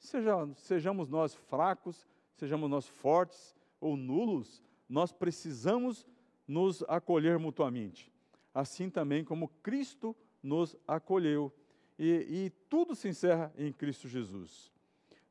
[0.00, 6.06] seja, sejamos nós fracos, sejamos nós fortes ou nulos, nós precisamos
[6.48, 8.12] nos acolher mutuamente.
[8.52, 11.52] Assim também como Cristo nos acolheu.
[11.98, 14.72] E, e tudo se encerra em Cristo Jesus.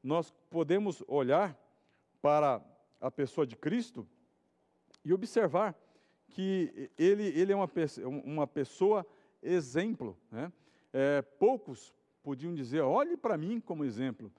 [0.01, 1.59] Nós podemos olhar
[2.21, 2.63] para
[3.01, 4.07] a pessoa de Cristo
[5.03, 5.75] e observar
[6.27, 7.69] que ele, ele é uma,
[8.23, 9.05] uma pessoa
[9.41, 10.17] exemplo.
[10.31, 10.51] Né?
[10.93, 14.31] É, poucos podiam dizer, olhe para mim como exemplo.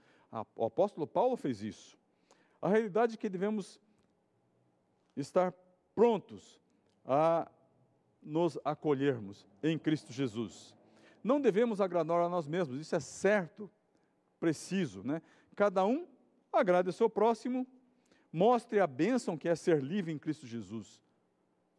[0.54, 1.98] O apóstolo Paulo fez isso.
[2.60, 3.80] A realidade é que devemos
[5.16, 5.52] estar
[5.94, 6.60] prontos
[7.04, 7.50] a
[8.22, 10.74] nos acolhermos em Cristo Jesus.
[11.22, 13.70] Não devemos agradar a nós mesmos, isso é certo,
[14.38, 15.02] preciso.
[15.02, 15.22] Né?
[15.56, 16.06] Cada um
[16.52, 17.66] agrade o seu próximo,
[18.32, 21.00] mostre a bênção que é ser livre em Cristo Jesus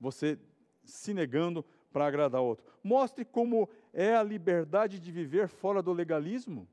[0.01, 0.39] você
[0.83, 2.65] se negando para agradar outro.
[2.83, 6.67] Mostre como é a liberdade de viver fora do legalismo.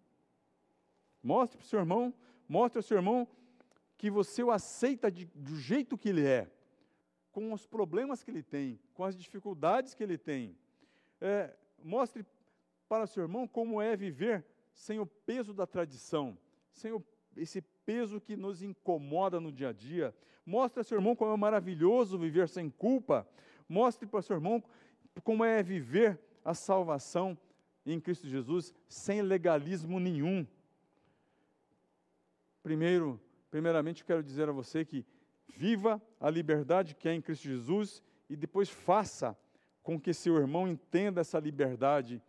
[1.22, 2.14] Mostre para o seu irmão,
[2.48, 3.26] mostre ao seu irmão
[3.96, 6.50] que você o aceita de, do jeito que ele é,
[7.32, 10.56] com os problemas que ele tem, com as dificuldades que ele tem.
[11.20, 12.24] É, mostre
[12.88, 16.38] para seu irmão como é viver sem o peso da tradição,
[16.72, 17.04] sem o,
[17.36, 20.14] esse peso que nos incomoda no dia a dia.
[20.46, 23.26] Mostre a seu irmão como é maravilhoso viver sem culpa.
[23.68, 24.62] Mostre para seu irmão
[25.24, 27.36] como é viver a salvação
[27.84, 30.46] em Cristo Jesus sem legalismo nenhum.
[32.68, 33.18] Primeiro,
[33.50, 35.02] primeiramente, quero dizer a você que
[35.48, 39.34] viva a liberdade que é em Cristo Jesus e depois faça
[39.82, 42.22] com que seu irmão entenda essa liberdade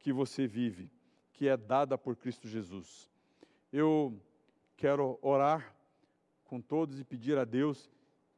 [0.00, 0.90] que você vive,
[1.32, 3.08] que é dada por Cristo Jesus.
[3.72, 4.20] Eu
[4.76, 5.72] quero orar
[6.42, 7.88] com todos e pedir a Deus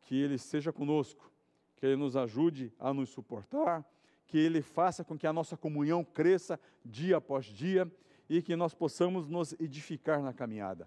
[0.03, 1.33] que Ele seja conosco,
[1.75, 3.83] que Ele nos ajude a nos suportar,
[4.27, 7.91] que Ele faça com que a nossa comunhão cresça dia após dia
[8.29, 10.87] e que nós possamos nos edificar na caminhada.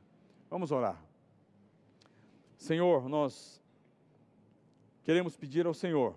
[0.53, 1.03] Vamos orar.
[2.55, 3.59] Senhor, nós
[5.01, 6.15] queremos pedir ao Senhor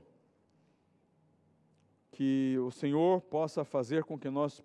[2.13, 4.63] que o Senhor possa fazer com que nós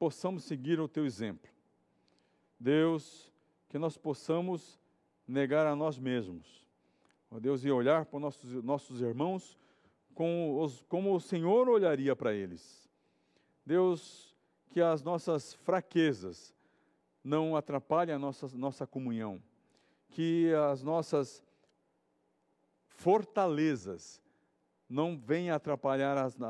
[0.00, 1.48] possamos seguir o teu exemplo.
[2.58, 3.32] Deus,
[3.68, 4.80] que nós possamos
[5.28, 6.66] negar a nós mesmos.
[7.30, 9.56] Ó Deus, e olhar para nossos, nossos irmãos
[10.12, 12.90] com os, como o Senhor olharia para eles.
[13.64, 14.34] Deus,
[14.70, 16.53] que as nossas fraquezas
[17.24, 19.42] não atrapalhem a nossa, nossa comunhão
[20.14, 21.42] que as nossas
[22.86, 24.22] fortalezas
[24.88, 26.40] não venham atrapalhar as,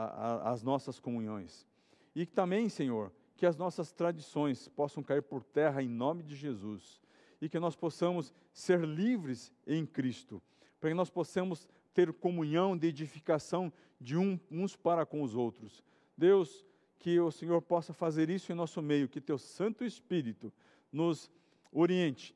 [0.43, 1.67] as nossas comunhões.
[2.15, 7.01] E também, Senhor, que as nossas tradições possam cair por terra em nome de Jesus.
[7.41, 10.43] E que nós possamos ser livres em Cristo,
[10.79, 15.83] para que nós possamos ter comunhão de edificação de um, uns para com os outros.
[16.17, 16.67] Deus,
[16.99, 20.53] que o Senhor possa fazer isso em nosso meio, que Teu Santo Espírito
[20.93, 21.31] nos
[21.73, 22.35] oriente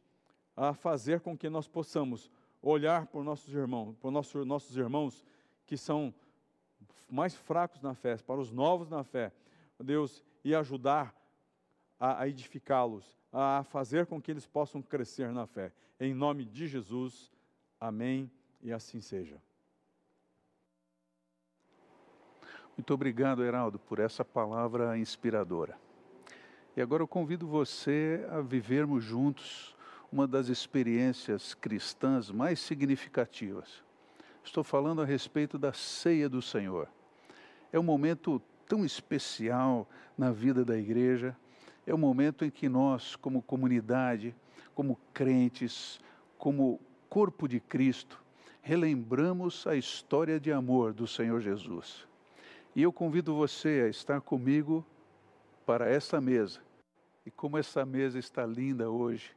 [0.57, 2.31] a fazer com que nós possamos
[2.61, 5.25] olhar por nossos irmãos, por nossos, nossos irmãos
[5.65, 6.13] que são
[7.09, 9.33] mais fracos na fé, para os novos na fé,
[9.79, 11.15] Deus, e ajudar
[11.99, 15.73] a, a edificá-los, a fazer com que eles possam crescer na fé.
[16.01, 17.33] Em nome de Jesus,
[17.81, 18.31] amém
[18.61, 19.41] e assim seja.
[22.79, 25.76] Muito obrigado, Heraldo, por essa palavra inspiradora.
[26.76, 29.74] E agora eu convido você a vivermos juntos
[30.12, 33.83] uma das experiências cristãs mais significativas.
[34.45, 36.89] Estou falando a respeito da ceia do Senhor.
[37.72, 39.85] É um momento tão especial
[40.16, 41.37] na vida da igreja,
[41.85, 44.37] é um momento em que nós, como comunidade,
[44.72, 46.01] como crentes,
[46.39, 48.22] como corpo de Cristo,
[48.62, 52.08] relembramos a história de amor do Senhor Jesus.
[52.79, 54.87] E eu convido você a estar comigo
[55.66, 56.61] para essa mesa.
[57.26, 59.37] E como essa mesa está linda hoje,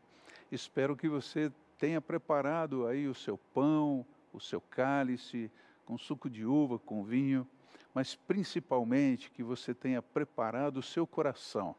[0.51, 5.49] Espero que você tenha preparado aí o seu pão, o seu cálice,
[5.85, 7.47] com suco de uva, com vinho,
[7.93, 11.73] mas principalmente que você tenha preparado o seu coração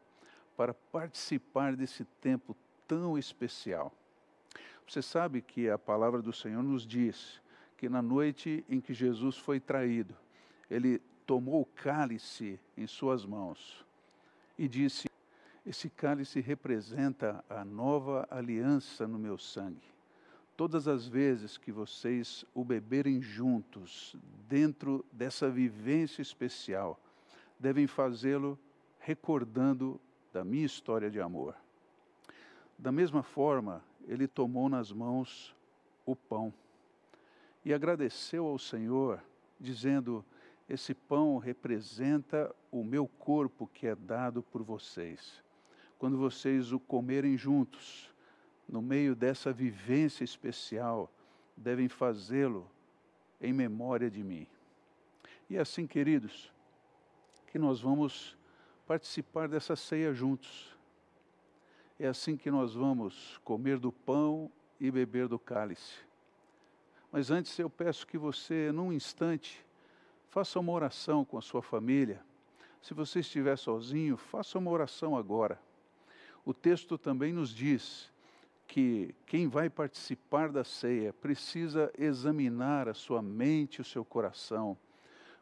[0.57, 2.57] para participar desse tempo
[2.87, 3.93] tão especial.
[4.87, 7.39] Você sabe que a palavra do Senhor nos diz
[7.77, 10.15] que na noite em que Jesus foi traído,
[10.67, 13.85] ele tomou o cálice em suas mãos
[14.57, 15.09] e disse:
[15.65, 19.93] esse cálice representa a nova aliança no meu sangue.
[20.57, 24.15] Todas as vezes que vocês o beberem juntos,
[24.47, 26.99] dentro dessa vivência especial,
[27.57, 28.59] devem fazê-lo
[28.99, 29.99] recordando
[30.33, 31.55] da minha história de amor.
[32.77, 35.55] Da mesma forma, ele tomou nas mãos
[36.05, 36.53] o pão
[37.63, 39.23] e agradeceu ao Senhor,
[39.59, 40.25] dizendo:
[40.67, 45.43] Esse pão representa o meu corpo que é dado por vocês
[46.03, 48.13] quando vocês o comerem juntos,
[48.67, 51.09] no meio dessa vivência especial,
[51.55, 52.69] devem fazê-lo
[53.39, 54.45] em memória de mim.
[55.49, 56.51] E assim, queridos,
[57.47, 58.37] que nós vamos
[58.85, 60.77] participar dessa ceia juntos.
[61.97, 64.51] É assim que nós vamos comer do pão
[64.81, 65.99] e beber do cálice.
[67.13, 69.65] Mas antes eu peço que você, num instante,
[70.33, 72.19] faça uma oração com a sua família.
[72.81, 75.61] Se você estiver sozinho, faça uma oração agora.
[76.43, 78.11] O texto também nos diz
[78.67, 84.75] que quem vai participar da ceia precisa examinar a sua mente, o seu coração,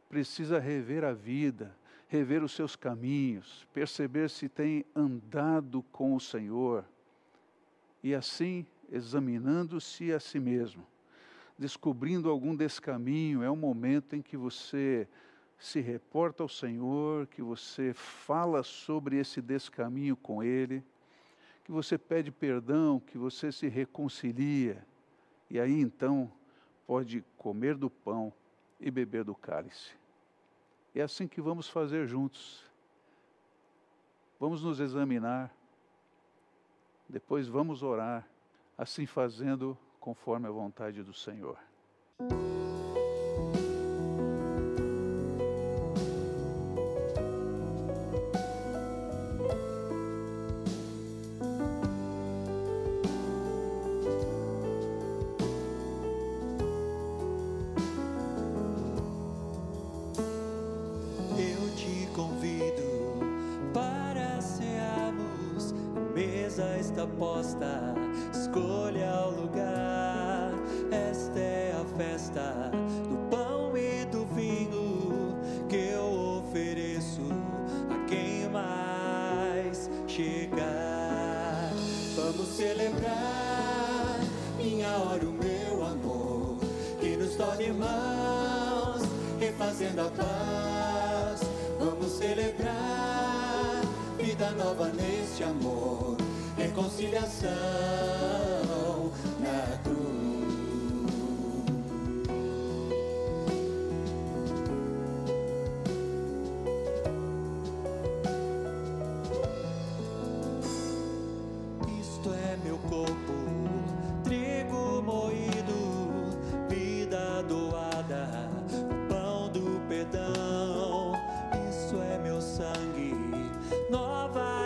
[0.09, 1.73] precisa rever a vida,
[2.09, 6.83] rever os seus caminhos, perceber se tem andado com o Senhor.
[8.03, 10.85] E assim, examinando-se a si mesmo,
[11.61, 15.07] descobrindo algum descaminho, é o momento em que você
[15.59, 20.83] se reporta ao Senhor, que você fala sobre esse descaminho com Ele,
[21.63, 24.83] que você pede perdão, que você se reconcilia,
[25.51, 26.31] e aí então
[26.87, 28.33] pode comer do pão
[28.79, 29.91] e beber do cálice.
[30.95, 32.65] É assim que vamos fazer juntos.
[34.39, 35.55] vamos nos examinar,
[37.07, 38.27] depois vamos orar,
[38.75, 41.57] assim fazendo conforme a vontade do Senhor.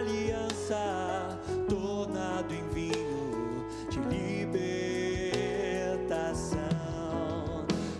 [0.05, 4.85] Aliança, tornado em vinho de libertação.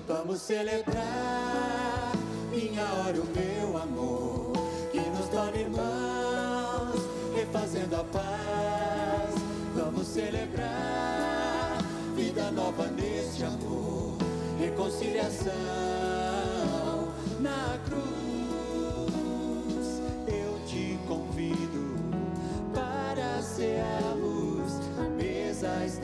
[0.08, 2.12] Vamos celebrar
[2.52, 4.54] minha hora, o meu amor,
[4.92, 7.02] que nos torna irmãos,
[7.36, 9.34] refazendo a paz.
[9.76, 11.78] Vamos celebrar
[12.16, 14.16] vida nova neste amor,
[14.60, 16.35] reconciliação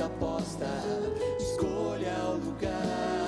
[0.02, 0.66] mesa está posta,
[1.40, 3.21] escolha o lugar.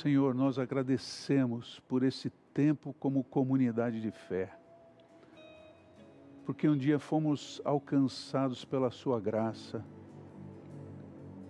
[0.00, 4.50] Senhor, nós agradecemos por esse tempo como comunidade de fé.
[6.46, 9.84] Porque um dia fomos alcançados pela Sua graça,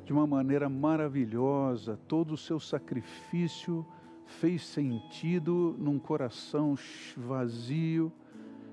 [0.05, 3.86] de uma maneira maravilhosa, todo o seu sacrifício
[4.27, 6.74] fez sentido num coração
[7.16, 8.12] vazio,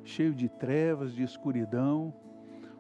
[0.04, 2.12] cheio de trevas, de escuridão,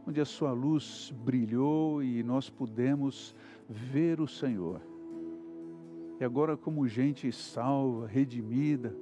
[0.07, 3.35] onde a Sua luz brilhou e nós pudemos
[3.69, 4.96] ver o Senhor.
[6.19, 8.95] E agora, como gente salva, redimida,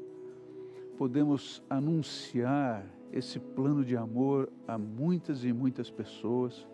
[0.98, 6.68] podemos anunciar esse plano de amor a muitas e muitas pessoas.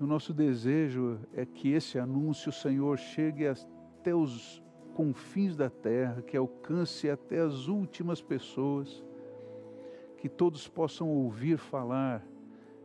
[0.00, 4.62] O nosso desejo é que esse anúncio, Senhor, chegue até os
[4.94, 9.02] confins da terra, que alcance até as últimas pessoas,
[10.18, 12.24] que todos possam ouvir falar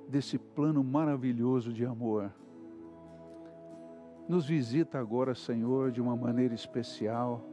[0.07, 2.33] desse plano maravilhoso de amor.
[4.29, 7.43] Nos visita agora, Senhor, de uma maneira especial.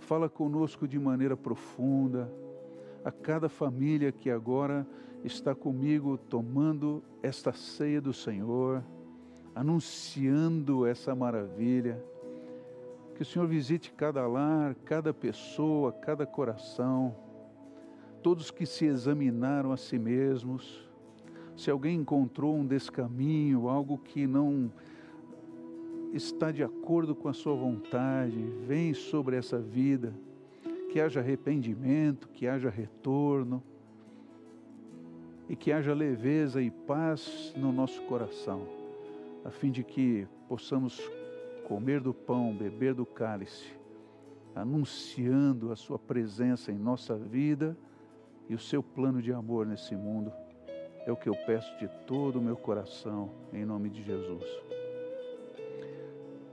[0.00, 2.28] Fala conosco de maneira profunda.
[3.04, 4.84] A cada família que agora
[5.22, 8.82] está comigo tomando esta ceia do Senhor,
[9.54, 12.04] anunciando essa maravilha.
[13.14, 17.14] Que o Senhor visite cada lar, cada pessoa, cada coração,
[18.20, 20.90] todos que se examinaram a si mesmos.
[21.56, 24.72] Se alguém encontrou um descaminho, algo que não
[26.12, 28.36] está de acordo com a sua vontade,
[28.66, 30.12] vem sobre essa vida,
[30.90, 33.62] que haja arrependimento, que haja retorno
[35.48, 38.66] e que haja leveza e paz no nosso coração,
[39.44, 41.00] a fim de que possamos
[41.66, 43.74] comer do pão, beber do cálice,
[44.54, 47.74] anunciando a sua presença em nossa vida
[48.48, 50.30] e o seu plano de amor nesse mundo.
[51.06, 54.44] É o que eu peço de todo o meu coração, em nome de Jesus.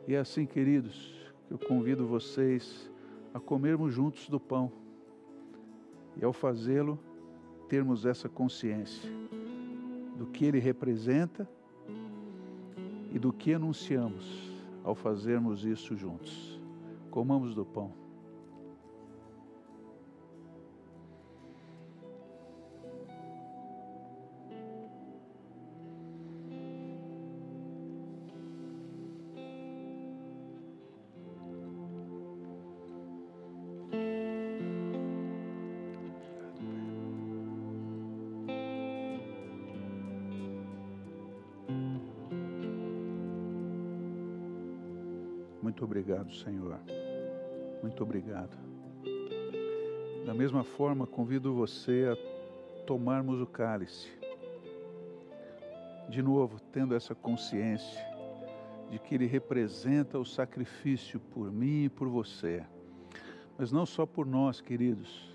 [0.10, 1.14] E é assim, queridos,
[1.48, 2.90] que eu convido vocês
[3.32, 4.72] a comermos juntos do pão.
[6.18, 6.98] E ao fazê-lo,
[7.68, 9.08] termos essa consciência
[10.18, 11.48] do que ele representa
[13.14, 14.52] e do que anunciamos
[14.84, 16.60] ao fazermos isso juntos.
[17.12, 17.94] Comamos do pão.
[46.32, 46.80] Senhor.
[47.82, 48.58] Muito obrigado.
[50.26, 54.10] Da mesma forma, convido você a tomarmos o cálice.
[56.10, 58.04] De novo, tendo essa consciência
[58.90, 62.64] de que ele representa o sacrifício por mim e por você.
[63.58, 65.30] Mas não só por nós, queridos,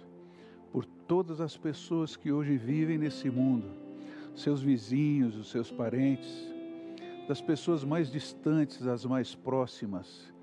[0.72, 3.70] por todas as pessoas que hoje vivem nesse mundo,
[4.34, 6.52] seus vizinhos, os seus parentes,
[7.28, 10.33] das pessoas mais distantes às mais próximas,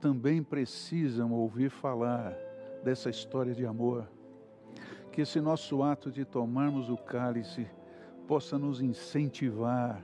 [0.00, 2.34] também precisam ouvir falar
[2.82, 4.08] dessa história de amor.
[5.10, 7.66] Que esse nosso ato de tomarmos o cálice
[8.26, 10.02] possa nos incentivar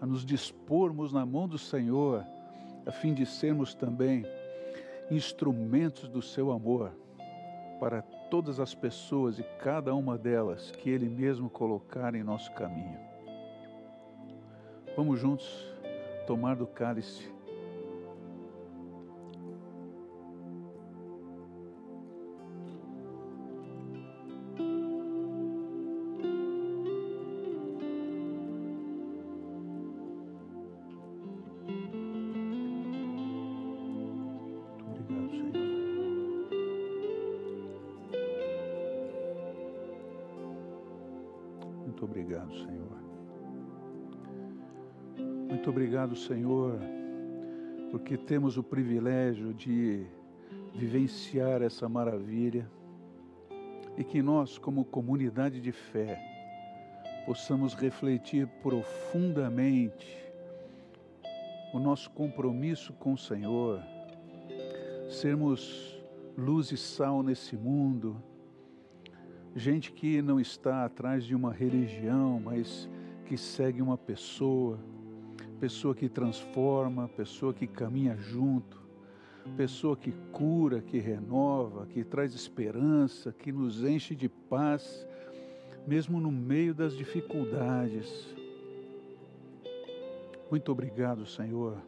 [0.00, 2.24] a nos dispormos na mão do Senhor,
[2.84, 4.24] a fim de sermos também
[5.10, 6.92] instrumentos do seu amor
[7.78, 12.98] para todas as pessoas e cada uma delas que Ele mesmo colocar em nosso caminho.
[14.96, 15.46] Vamos juntos
[16.26, 17.35] tomar do cálice.
[41.96, 42.98] Muito obrigado, Senhor.
[45.48, 46.78] Muito obrigado, Senhor,
[47.90, 50.04] porque temos o privilégio de
[50.74, 52.70] vivenciar essa maravilha
[53.96, 56.20] e que nós, como comunidade de fé,
[57.24, 60.22] possamos refletir profundamente
[61.72, 63.82] o nosso compromisso com o Senhor,
[65.08, 65.98] sermos
[66.36, 68.22] luz e sal nesse mundo,
[69.56, 72.88] gente que não está atrás de uma religião, mas
[73.24, 74.78] que segue uma pessoa,
[75.58, 78.78] pessoa que transforma, pessoa que caminha junto,
[79.56, 85.06] pessoa que cura, que renova, que traz esperança, que nos enche de paz,
[85.86, 88.36] mesmo no meio das dificuldades.
[90.50, 91.78] Muito obrigado, Senhor,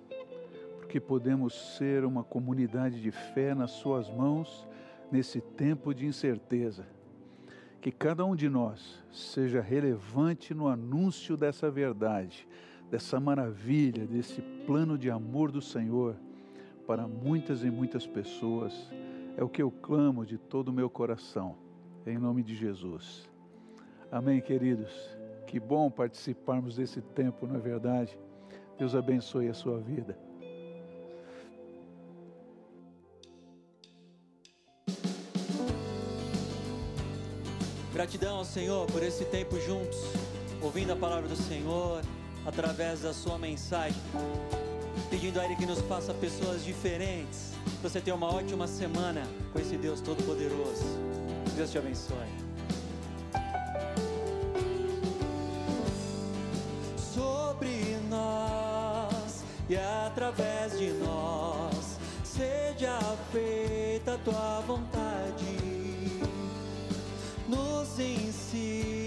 [0.78, 4.66] porque podemos ser uma comunidade de fé nas Suas mãos
[5.12, 6.97] nesse tempo de incerteza.
[7.80, 12.46] Que cada um de nós seja relevante no anúncio dessa verdade,
[12.90, 16.16] dessa maravilha, desse plano de amor do Senhor
[16.86, 18.90] para muitas e muitas pessoas.
[19.36, 21.54] É o que eu clamo de todo o meu coração,
[22.04, 23.28] em nome de Jesus.
[24.10, 24.90] Amém, queridos.
[25.46, 28.18] Que bom participarmos desse tempo, não é verdade?
[28.76, 30.18] Deus abençoe a sua vida.
[37.98, 39.98] Gratidão ao Senhor por esse tempo juntos,
[40.62, 42.00] ouvindo a palavra do Senhor
[42.46, 44.00] através da sua mensagem.
[45.10, 47.54] Pedindo a Ele que nos faça pessoas diferentes.
[47.82, 50.84] Você tenha uma ótima semana com esse Deus Todo-Poderoso.
[51.56, 52.28] Deus te abençoe.
[56.96, 63.00] sobre nós e através de nós seja
[63.32, 64.87] feita a tua vontade.
[67.98, 68.97] Nos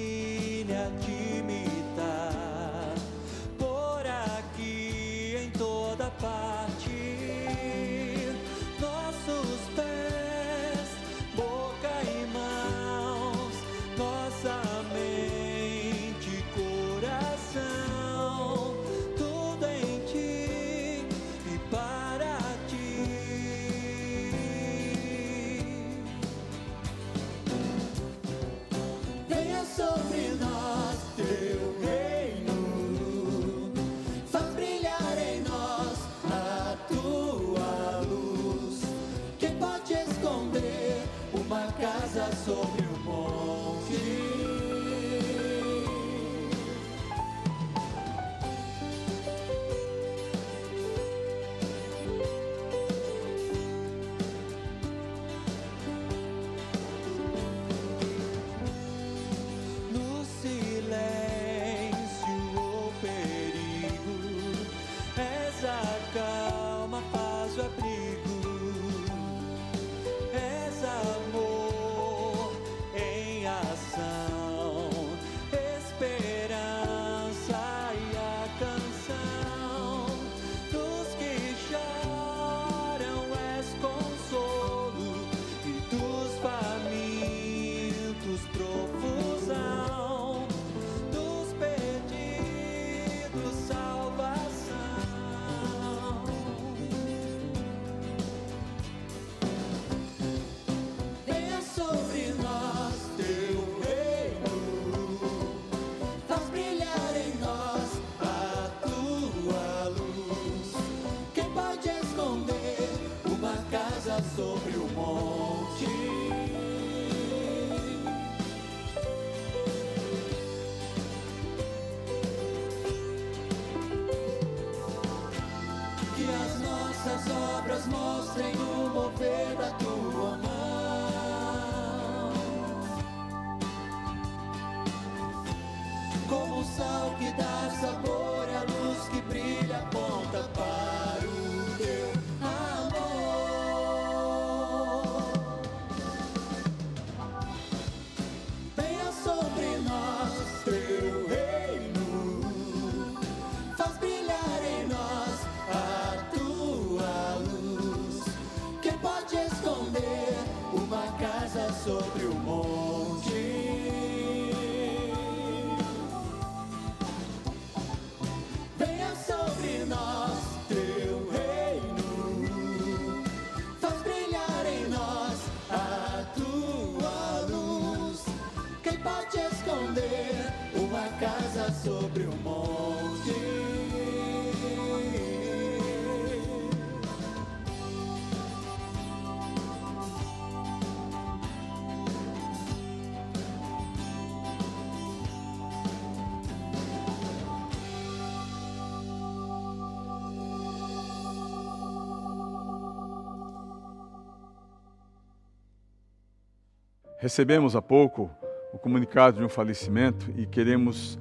[207.21, 208.31] Recebemos há pouco
[208.73, 211.19] o comunicado de um falecimento e queremos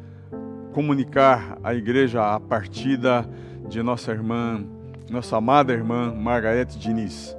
[0.72, 3.28] comunicar à igreja a partida
[3.68, 4.64] de nossa irmã,
[5.10, 7.36] nossa amada irmã Margarete Diniz,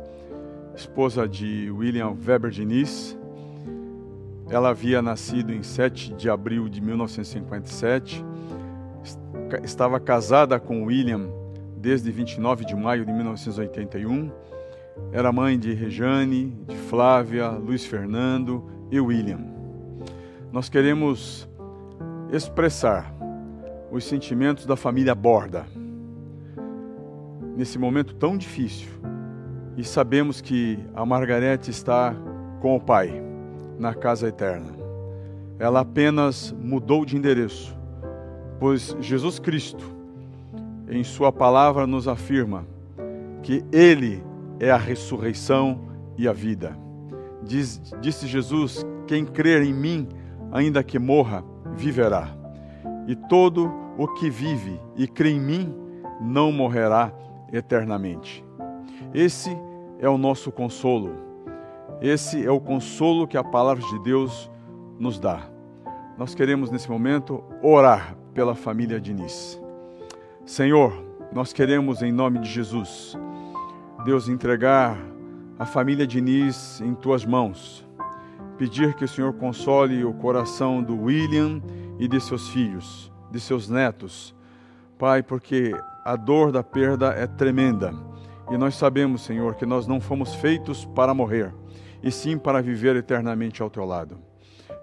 [0.75, 3.17] esposa de William Weber Diniz.
[4.47, 8.23] Ela havia nascido em 7 de abril de 1957,
[9.63, 11.31] estava casada com William
[11.77, 14.50] desde 29 de maio de 1981
[15.11, 19.39] era mãe de Rejane, de Flávia, Luiz Fernando e William.
[20.51, 21.47] Nós queremos
[22.31, 23.13] expressar
[23.91, 25.65] os sentimentos da família Borda
[27.55, 28.89] nesse momento tão difícil.
[29.77, 32.15] E sabemos que a Margarete está
[32.59, 33.21] com o Pai
[33.77, 34.71] na casa eterna.
[35.59, 37.75] Ela apenas mudou de endereço,
[38.59, 39.85] pois Jesus Cristo,
[40.89, 42.65] em Sua palavra, nos afirma
[43.43, 44.23] que Ele
[44.61, 45.81] é a ressurreição
[46.15, 46.77] e a vida.
[47.41, 50.07] Diz, disse Jesus: Quem crer em mim,
[50.51, 51.43] ainda que morra,
[51.75, 52.29] viverá.
[53.07, 55.75] E todo o que vive e crê em mim
[56.21, 57.11] não morrerá
[57.51, 58.45] eternamente.
[59.11, 59.49] Esse
[59.99, 61.15] é o nosso consolo.
[61.99, 64.49] Esse é o consolo que a palavra de Deus
[64.99, 65.41] nos dá.
[66.17, 69.59] Nós queremos nesse momento orar pela família Diniz.
[70.45, 70.93] Senhor,
[71.33, 73.17] nós queremos em nome de Jesus
[74.03, 74.97] Deus, entregar
[75.59, 77.87] a família Diniz em tuas mãos.
[78.57, 81.61] Pedir que o Senhor console o coração do William
[81.99, 84.35] e de seus filhos, de seus netos.
[84.97, 87.93] Pai, porque a dor da perda é tremenda.
[88.49, 91.53] E nós sabemos, Senhor, que nós não fomos feitos para morrer,
[92.01, 94.17] e sim para viver eternamente ao teu lado.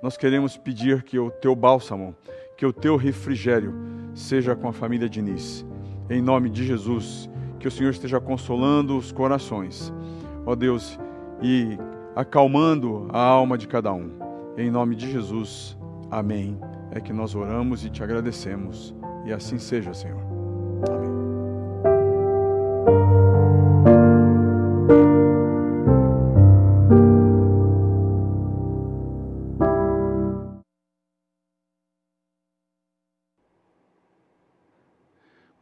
[0.01, 2.15] Nós queremos pedir que o teu bálsamo,
[2.57, 3.75] que o teu refrigério
[4.15, 5.67] seja com a família Diniz.
[6.09, 7.29] Em nome de Jesus
[7.69, 9.93] que o Senhor esteja consolando os corações,
[10.47, 10.99] ó Deus,
[11.43, 11.77] e
[12.17, 14.11] acalmando a alma de cada um.
[14.57, 15.77] Em nome de Jesus,
[16.11, 16.59] amém.
[16.91, 18.95] É que nós oramos e te agradecemos,
[19.27, 20.23] e assim seja, Senhor.
[20.91, 21.18] Amém.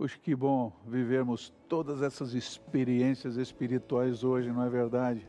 [0.07, 5.27] Puxa, que bom vivermos todas essas experiências espirituais hoje, não é verdade?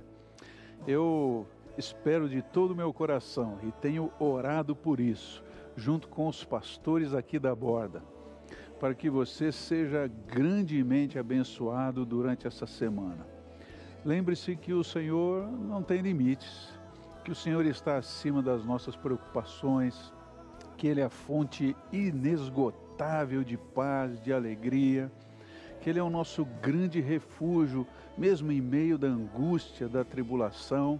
[0.86, 5.44] Eu espero de todo o meu coração e tenho orado por isso,
[5.76, 8.04] junto com os pastores aqui da borda,
[8.80, 13.26] para que você seja grandemente abençoado durante essa semana.
[14.06, 16.80] Lembre-se que o Senhor não tem limites,
[17.26, 20.14] que o Senhor está acima das nossas preocupações,
[20.78, 25.12] que Ele é a fonte inesgotável inesgotável de paz, de alegria,
[25.80, 27.86] que Ele é o nosso grande refúgio,
[28.18, 31.00] mesmo em meio da angústia, da tribulação,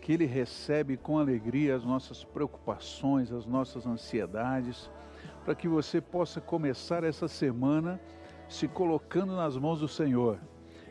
[0.00, 4.90] que Ele recebe com alegria as nossas preocupações, as nossas ansiedades,
[5.44, 8.00] para que você possa começar essa semana
[8.48, 10.40] se colocando nas mãos do Senhor.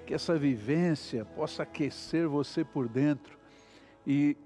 [0.05, 3.37] Que essa vivência possa aquecer você por dentro
[4.05, 4.37] e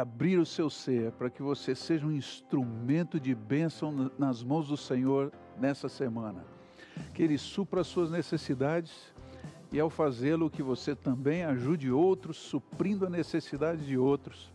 [0.00, 4.76] abrir o seu ser para que você seja um instrumento de bênção nas mãos do
[4.76, 6.42] Senhor nessa semana.
[7.12, 9.12] Que Ele supra as suas necessidades
[9.70, 14.50] e, ao fazê-lo, que você também ajude outros, suprindo a necessidade de outros,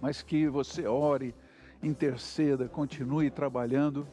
[0.00, 1.32] mas que você ore,
[1.80, 4.04] interceda, continue trabalhando,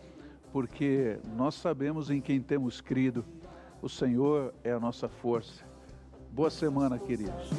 [0.52, 3.26] porque nós sabemos em quem temos crido.
[3.82, 5.64] O Senhor é a nossa força.
[6.32, 7.50] Boa semana, queridos.